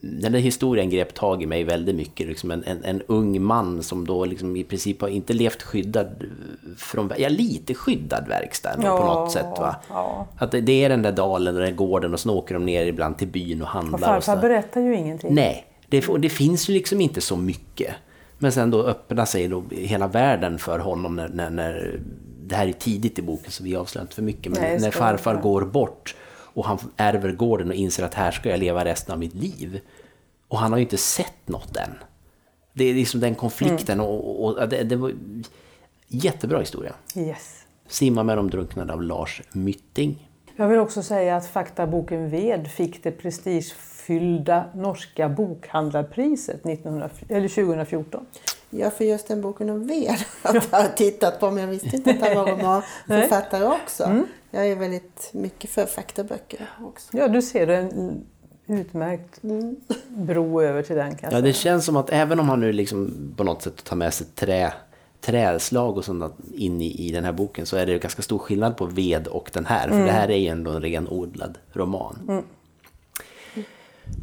[0.00, 2.26] den där historien grep tag i mig väldigt mycket.
[2.26, 6.24] Liksom en, en, en ung man som då liksom i princip har inte levt skyddad
[6.76, 9.58] från, ja lite skyddad verkstad ja, på något sätt.
[9.58, 9.76] Va?
[9.88, 10.26] Ja.
[10.36, 12.66] Att det, det, är den där dalen och den där gården och så åker de
[12.66, 13.98] ner ibland till byn och handlar.
[13.98, 15.34] Och farfar och berättar ju ingenting.
[15.34, 17.94] Nej, det, det finns ju liksom inte så mycket.
[18.38, 22.00] Men sen då öppnar sig då hela världen för honom när, när, när
[22.50, 24.90] det här är tidigt i boken så vi avslöjar inte för mycket, men Nej, när
[24.90, 26.14] farfar går bort
[26.54, 29.80] och han ärver gården och inser att här ska jag leva resten av mitt liv.
[30.48, 31.90] Och han har ju inte sett något än.
[32.72, 34.06] Det är liksom den konflikten mm.
[34.06, 35.12] och, och, och det, det, var
[36.08, 36.92] jättebra historia.
[37.16, 37.64] Yes.
[37.88, 40.28] Simma med de drunknade av Lars Mytting.
[40.56, 48.26] Jag vill också säga att faktaboken Ved fick det prestigefyllda norska bokhandlarpriset 1900, eller 2014.
[48.70, 52.10] Ja, för just den boken om ved har jag tittat på, men jag visste inte
[52.10, 54.04] att han var romanförfattare också.
[54.04, 54.26] Mm.
[54.50, 57.08] Jag är väldigt mycket för faktaböcker också.
[57.12, 58.24] Ja, du ser en
[58.66, 59.76] utmärkt mm.
[60.08, 61.36] bro över till den kassan.
[61.36, 64.14] Ja, det känns som att även om han nu liksom på något sätt tar med
[64.14, 64.72] sig trä,
[65.20, 68.76] träslag och sånt in i, i den här boken så är det ganska stor skillnad
[68.76, 69.88] på ved och den här.
[69.88, 70.06] För mm.
[70.06, 72.44] det här är ju ändå en renodlad roman.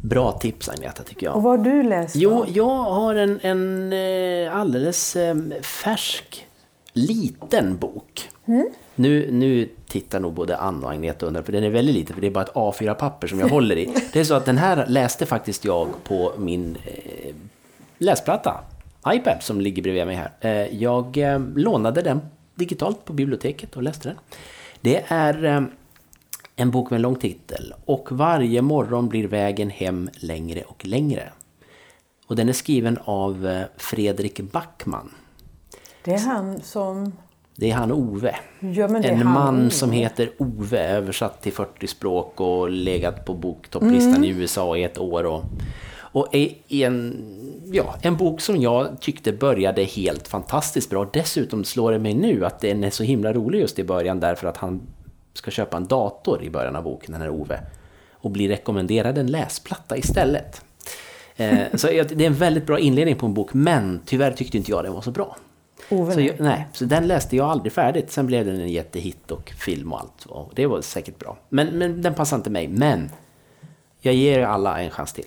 [0.02, 1.36] Bra tips Agneta tycker jag.
[1.36, 2.20] Och vad har du läst då?
[2.20, 6.46] Jo, jag har en, en eh, alldeles eh, färsk
[6.92, 8.28] liten bok.
[8.46, 8.68] Mm.
[8.94, 12.20] Nu, nu tittar nog både Ann och Agneta under, för den är väldigt liten, för
[12.20, 13.94] det är bara ett A4-papper som jag håller i.
[14.12, 17.34] Det är så att den här läste faktiskt jag på min eh,
[17.98, 18.60] läsplatta,
[19.08, 20.32] iPad, som ligger bredvid mig här.
[20.40, 22.20] Eh, jag eh, lånade den
[22.54, 24.18] digitalt på biblioteket och läste den.
[24.80, 25.62] Det är eh,
[26.60, 27.74] en bok med lång titel.
[27.84, 31.32] Och varje morgon blir vägen hem längre och längre.
[32.26, 35.10] Och den är skriven av eh, Fredrik Backman.
[36.04, 37.12] Det är han som...
[37.56, 38.36] Det är han Ove.
[38.60, 39.70] Ja, en man Ove.
[39.70, 44.24] som heter Ove, översatt till 40 språk och legat på boktopplistan mm.
[44.24, 45.24] i USA i ett år.
[45.24, 45.44] Och,
[45.96, 46.34] och
[46.68, 47.24] en,
[47.72, 51.10] ja, en bok som jag tyckte började helt fantastiskt bra.
[51.12, 54.48] Dessutom slår det mig nu att den är så himla rolig just i början därför
[54.48, 54.80] att han
[55.38, 57.60] ska köpa en dator i början av boken, den här Ove.
[58.12, 60.62] Och blir rekommenderad en läsplatta istället.
[61.36, 64.70] Eh, så det är en väldigt bra inledning på en bok, men tyvärr tyckte inte
[64.70, 65.36] jag den var så bra.
[65.90, 68.10] Ove, så, jag, nej, så den läste jag aldrig färdigt.
[68.10, 70.26] Sen blev den en jättehit och film och allt.
[70.26, 71.38] Och det var säkert bra.
[71.48, 72.68] Men, men den passar inte mig.
[72.68, 73.10] Men
[74.00, 75.24] jag ger alla en chans till.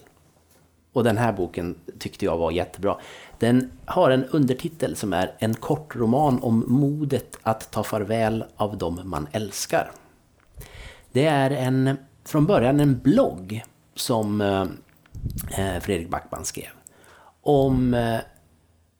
[0.93, 2.97] Och den här boken tyckte jag var jättebra.
[3.39, 8.77] Den har en undertitel som är En kort roman om modet att ta farväl av
[8.77, 9.91] dem man älskar.
[11.11, 13.63] Det är en, från början en blogg
[13.95, 14.61] som eh,
[15.57, 16.69] eh, Fredrik Backman skrev.
[17.41, 18.19] Om eh,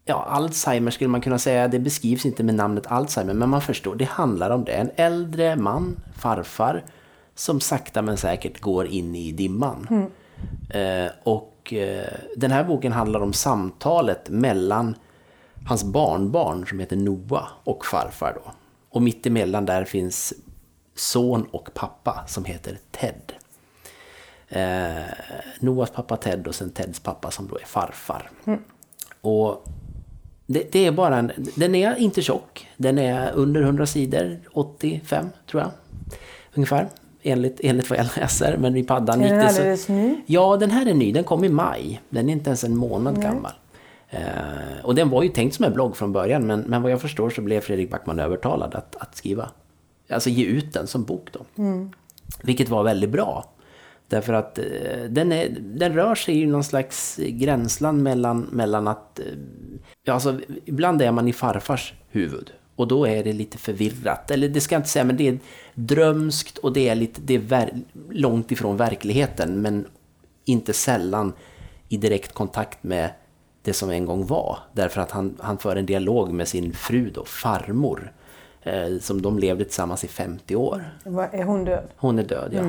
[0.05, 1.67] ja, Alzheimer skulle man kunna säga.
[1.67, 3.95] Det beskrivs inte med namnet Alzheimer, men man förstår.
[3.95, 4.71] Det handlar om det.
[4.71, 6.83] En äldre man, farfar,
[7.35, 10.09] som sakta men säkert går in i dimman.
[10.69, 14.95] Eh, och eh, den här boken handlar om samtalet mellan
[15.65, 18.51] hans barnbarn som heter Noah och farfar då.
[18.89, 20.33] Och mittemellan där finns
[21.01, 23.33] son och pappa som heter Ted.
[24.49, 25.03] Eh,
[25.59, 28.29] Noahs pappa Ted och sen Teds pappa som då är farfar.
[29.21, 29.67] Och
[30.45, 32.67] det, det är bara en, den är inte tjock.
[32.77, 35.71] Den är under 100 sidor, 85 tror jag.
[36.53, 36.87] Ungefär.
[37.23, 38.57] Enligt, enligt vad jag läser.
[38.57, 39.59] Men i paddan Är gick den det så...
[39.59, 40.21] alldeles ny?
[40.25, 41.11] Ja, den här är ny.
[41.11, 42.01] Den kom i maj.
[42.09, 43.51] Den är inte ens en månad gammal.
[44.09, 44.19] Eh,
[44.83, 47.29] och den var ju tänkt som en blogg från början, men, men vad jag förstår
[47.29, 49.49] så blev Fredrik Backman övertalad att, att skriva.
[50.11, 51.45] Alltså ge ut den som bok då.
[52.43, 53.45] Vilket var väldigt bra.
[54.07, 54.65] Därför att eh,
[55.09, 59.19] den, är, den rör sig i någon slags gränsland mellan, mellan att...
[59.19, 59.25] Eh,
[60.03, 62.51] ja, alltså, ibland är man i farfars huvud.
[62.75, 64.31] Och då är det lite förvirrat.
[64.31, 65.39] Eller det ska jag inte säga, men det är
[65.75, 67.73] drömskt och det är, lite, det är
[68.09, 69.61] långt ifrån verkligheten.
[69.61, 69.85] Men
[70.45, 71.33] inte sällan
[71.89, 73.11] i direkt kontakt med
[73.61, 74.59] det som en gång var.
[74.73, 78.13] Därför att han, han för en dialog med sin fru då, farmor.
[78.63, 80.83] Eh, som de levde tillsammans i 50 år.
[81.31, 81.87] Är hon död?
[81.95, 82.63] Hon är död, ja.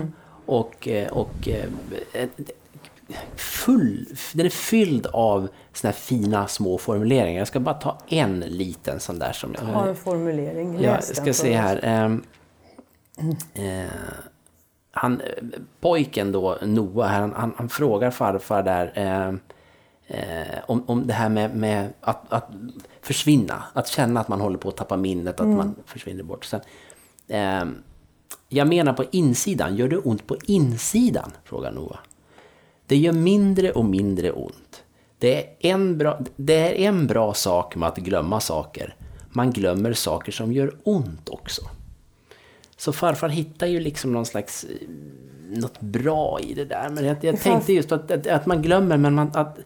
[0.46, 1.64] Och, eh, och eh,
[2.12, 2.28] eh,
[3.36, 7.38] full, den är fylld av såna här fina små formuleringar.
[7.38, 9.66] Jag ska bara ta en liten sån där som jag...
[9.66, 10.72] Har en formulering.
[10.74, 11.80] Jag Läs den ska se här.
[11.82, 12.22] ehm,
[13.54, 13.92] eh,
[14.90, 15.22] han,
[15.80, 19.40] pojken då, Noah, han, han, han frågar farfar där ehm,
[20.06, 22.48] eh, om, om det här med, med att, att
[23.02, 23.62] försvinna.
[23.72, 26.44] Att känna att man håller på att tappa minnet, att man försvinner bort.
[26.44, 26.60] Sen,
[27.28, 27.82] ehm,
[28.48, 31.32] jag menar på insidan, gör det ont på insidan?
[31.44, 31.98] Frågar Noah.
[32.86, 34.84] Det gör mindre och mindre ont.
[35.18, 38.96] Det är, en bra, det är en bra sak med att glömma saker.
[39.28, 41.62] Man glömmer saker som gör ont också.
[42.76, 44.88] Så farfar hittar ju liksom någon slags eh,
[45.48, 46.88] något bra i det där.
[46.88, 49.58] Men jag, jag tänkte just att, att, att man glömmer, men man, att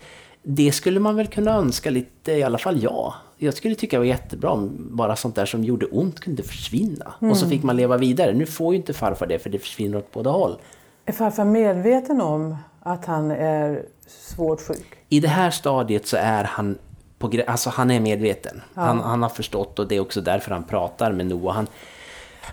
[0.49, 3.15] det skulle man väl kunna önska lite, i alla fall jag.
[3.37, 7.15] Jag skulle tycka det var jättebra om bara sånt där som gjorde ont kunde försvinna.
[7.19, 8.33] Och så fick man leva vidare.
[8.33, 10.57] Nu får ju inte farfar det, för det försvinner åt båda håll.
[11.05, 14.87] Är farfar medveten om att han är svårt sjuk?
[15.09, 16.79] I det här stadiet så är han
[17.19, 18.63] på alltså han är medveten.
[18.75, 21.55] Han, han har förstått och det är också därför han pratar med Noah.
[21.55, 21.67] Han,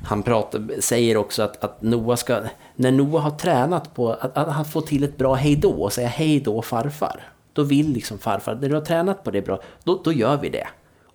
[0.04, 2.40] han pratar, säger också att, att Noah ska,
[2.76, 6.08] när Noah har tränat på att, att han får till ett bra hejdå och säga
[6.08, 7.33] hej då farfar.
[7.54, 10.50] Då vill liksom farfar, när du har tränat på det bra, då, då gör vi
[10.50, 10.68] det.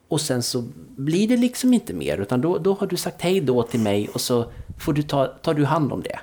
[0.09, 0.64] Och sen så
[0.97, 4.09] blir det liksom inte mer utan då, då har du sagt hej då till mig
[4.14, 4.45] och så
[4.78, 6.18] får du ta, tar du hand om det.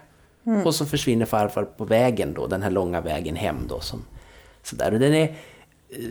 [0.65, 3.79] Och så försvinner farfar på vägen då, den här långa vägen hem då.
[3.79, 4.05] Som,
[4.63, 4.93] sådär.
[4.93, 5.35] Och den är,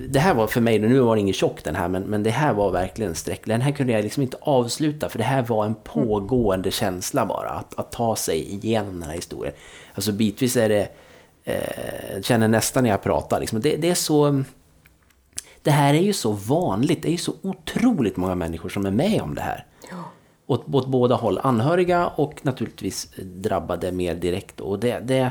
[0.09, 2.31] det här var för mig, nu var det ingen tjock den här, men, men det
[2.31, 3.55] här var verkligen sträcklig.
[3.55, 7.51] Den här kunde jag liksom inte avsluta, för det här var en pågående känsla bara,
[7.51, 9.55] att, att ta sig igenom den här historien.
[9.95, 10.89] Alltså bitvis är det,
[11.45, 14.43] eh, känner nästan när jag pratar, liksom, det, det är så...
[15.63, 18.91] Det här är ju så vanligt, det är ju så otroligt många människor som är
[18.91, 19.67] med om det här.
[20.47, 24.61] Åt, åt båda håll, anhöriga och naturligtvis drabbade mer direkt.
[24.61, 25.31] Och det, det,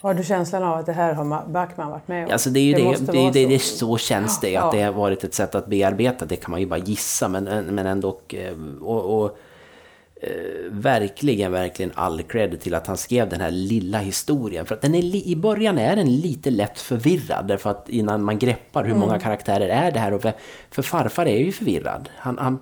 [0.00, 2.32] Har du känslan av att det här har Ma- Backman varit med om?
[2.32, 2.78] Alltså det är ju det,
[3.12, 3.98] det, vara det, det, så.
[3.98, 4.60] känns det, Ja.
[4.62, 7.44] att det har varit ett sätt att bearbeta, det kan man ju bara gissa, men,
[7.74, 9.38] men ändå eh, och, och
[10.20, 10.30] eh,
[10.70, 14.66] verkligen, verkligen all cred till att han skrev den här lilla historien.
[14.66, 18.38] För att den är, i början är den lite lätt förvirrad, därför att innan man
[18.38, 20.32] greppar hur många karaktärer är det här, och vem,
[20.70, 22.08] för farfar är ju förvirrad.
[22.16, 22.58] Han, han,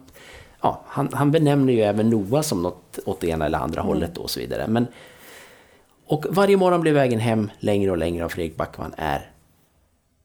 [0.60, 4.14] ja, han, han benämner ju även Noah som något åt det ena eller andra hållet
[4.14, 4.66] då och så vidare.
[4.66, 4.86] Men,
[6.06, 9.30] och varje morgon blir vägen hem längre och längre av Fredrik Backman är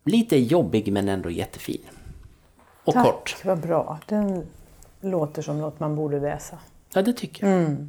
[0.06, 1.82] lite jobbig men ändå jättefin.
[2.84, 3.36] Och Tack, kort.
[3.44, 4.00] vad bra.
[4.06, 4.46] Den
[5.02, 6.58] låter som något man borde läsa.
[6.94, 7.88] Ja, det tycker jag.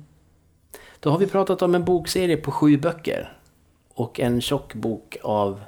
[1.01, 3.39] Då har vi pratat om en bokserie på sju böcker.
[3.95, 5.61] Och en tjock bok av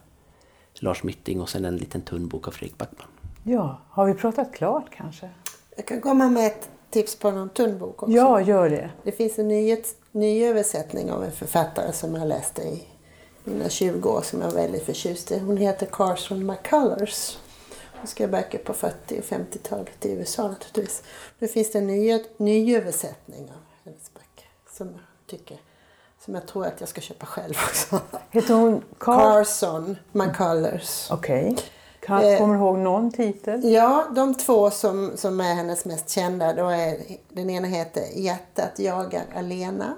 [0.75, 3.09] Lars Mytting och sen en liten tunn bok av Fredrik Backman.
[3.43, 5.31] Ja, har vi pratat klart kanske?
[5.77, 8.13] Jag kan komma med ett tips på någon tunn bok också.
[8.13, 8.91] Ja, gör det.
[9.03, 12.83] Det finns en nyhets, nyöversättning av en författare som jag läste i
[13.45, 15.39] mina 20 år som jag är väldigt förtjust i.
[15.39, 17.39] Hon heter Carson McCullers.
[17.99, 21.03] Hon skrev böcker på 40 och 50-talet i USA naturligtvis.
[21.39, 25.59] Nu finns det en ny, nyöversättning av hennes böcker som jag tycker
[26.27, 28.01] som jag tror att jag ska köpa själv också.
[28.31, 29.45] Heter hon Carl?
[29.45, 31.11] Carson McCullers.
[31.11, 31.57] Okej.
[32.01, 33.65] Kan, Eh, kommer du ihåg någon titel?
[33.65, 36.97] Ja, de två som, som är hennes mest kända, då är,
[37.29, 39.95] den ena heter Hjärtat jagar alena.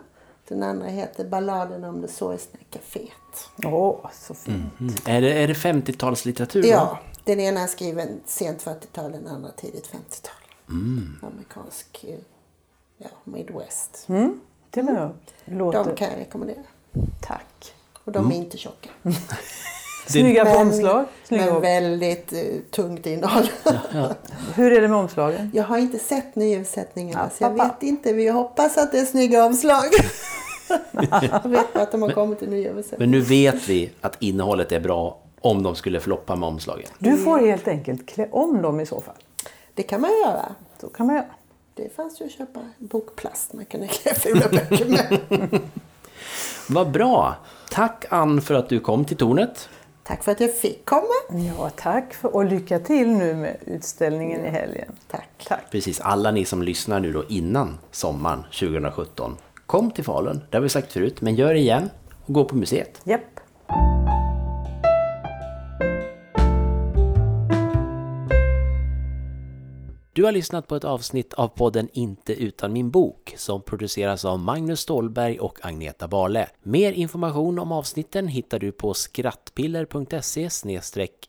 [0.48, 3.48] Den andra heter Balladen om det sorgsna caféet.
[3.64, 4.80] Åh, så fint.
[4.80, 4.94] Mm.
[5.06, 6.62] Är det, är det 50-talslitteratur?
[6.62, 6.68] då?
[6.68, 10.32] Ja, den ena är skriven sent 40-tal, den andra tidigt 50-tal.
[10.68, 11.16] Mm.
[11.22, 12.14] Amerikansk, eh,
[12.98, 14.06] ja, Midwest.
[14.70, 15.14] Det var,
[15.44, 15.84] låter...
[15.84, 16.62] De kan jag rekommendera.
[17.20, 17.74] Tack.
[18.04, 18.88] Och de är inte tjocka.
[20.06, 21.04] Snygga på Men- omslag.
[21.24, 22.38] Snygga Men väldigt eh,
[22.70, 23.48] tungt innehåll.
[24.54, 25.50] Hur är det med omslagen?
[25.54, 28.12] Jag har inte sett nyöversättningarna Ja, så jag vet inte.
[28.12, 29.84] Vi hoppas att det är snygga omslag.
[31.10, 32.98] jag vet bara att de har kommit i nyöversättning.
[32.98, 36.88] Men nu vet vi att innehållet är bra om de skulle floppa med omslagen.
[36.98, 39.14] Du får helt enkelt klä om dem i så fall.
[39.74, 40.54] Det kan man göra.
[40.80, 41.26] Så kan man göra.
[41.74, 45.20] Det fanns ju att köpa bokplast man kunde klä fula böcker med.
[46.68, 47.34] Vad bra!
[47.70, 49.68] Tack Ann för att du kom till tornet.
[50.08, 51.44] Tack för att jag fick komma.
[51.58, 52.14] Ja, tack.
[52.14, 54.92] För, och lycka till nu med utställningen i helgen.
[55.10, 55.46] Tack.
[55.48, 55.70] Tack.
[55.70, 59.36] Precis, alla ni som lyssnar nu då innan sommaren 2017.
[59.66, 61.90] Kom till Falun, det har vi sagt förut, men gör det igen
[62.26, 63.00] och gå på museet.
[63.04, 63.40] Japp.
[70.18, 74.38] Du har lyssnat på ett avsnitt av podden Inte utan min bok som produceras av
[74.38, 76.48] Magnus Stålberg och Agneta Barle.
[76.62, 80.48] Mer information om avsnitten hittar du på skrattpiller.se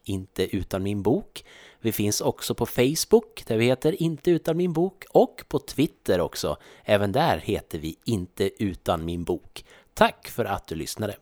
[0.04, 1.46] inte utan min bok.
[1.80, 6.22] Vi finns också på Facebook där vi heter Inte utan min bok och på Twitter
[6.22, 6.58] också.
[6.84, 9.66] Även där heter vi Inte utan min bok.
[9.94, 11.16] Tack för att du lyssnade!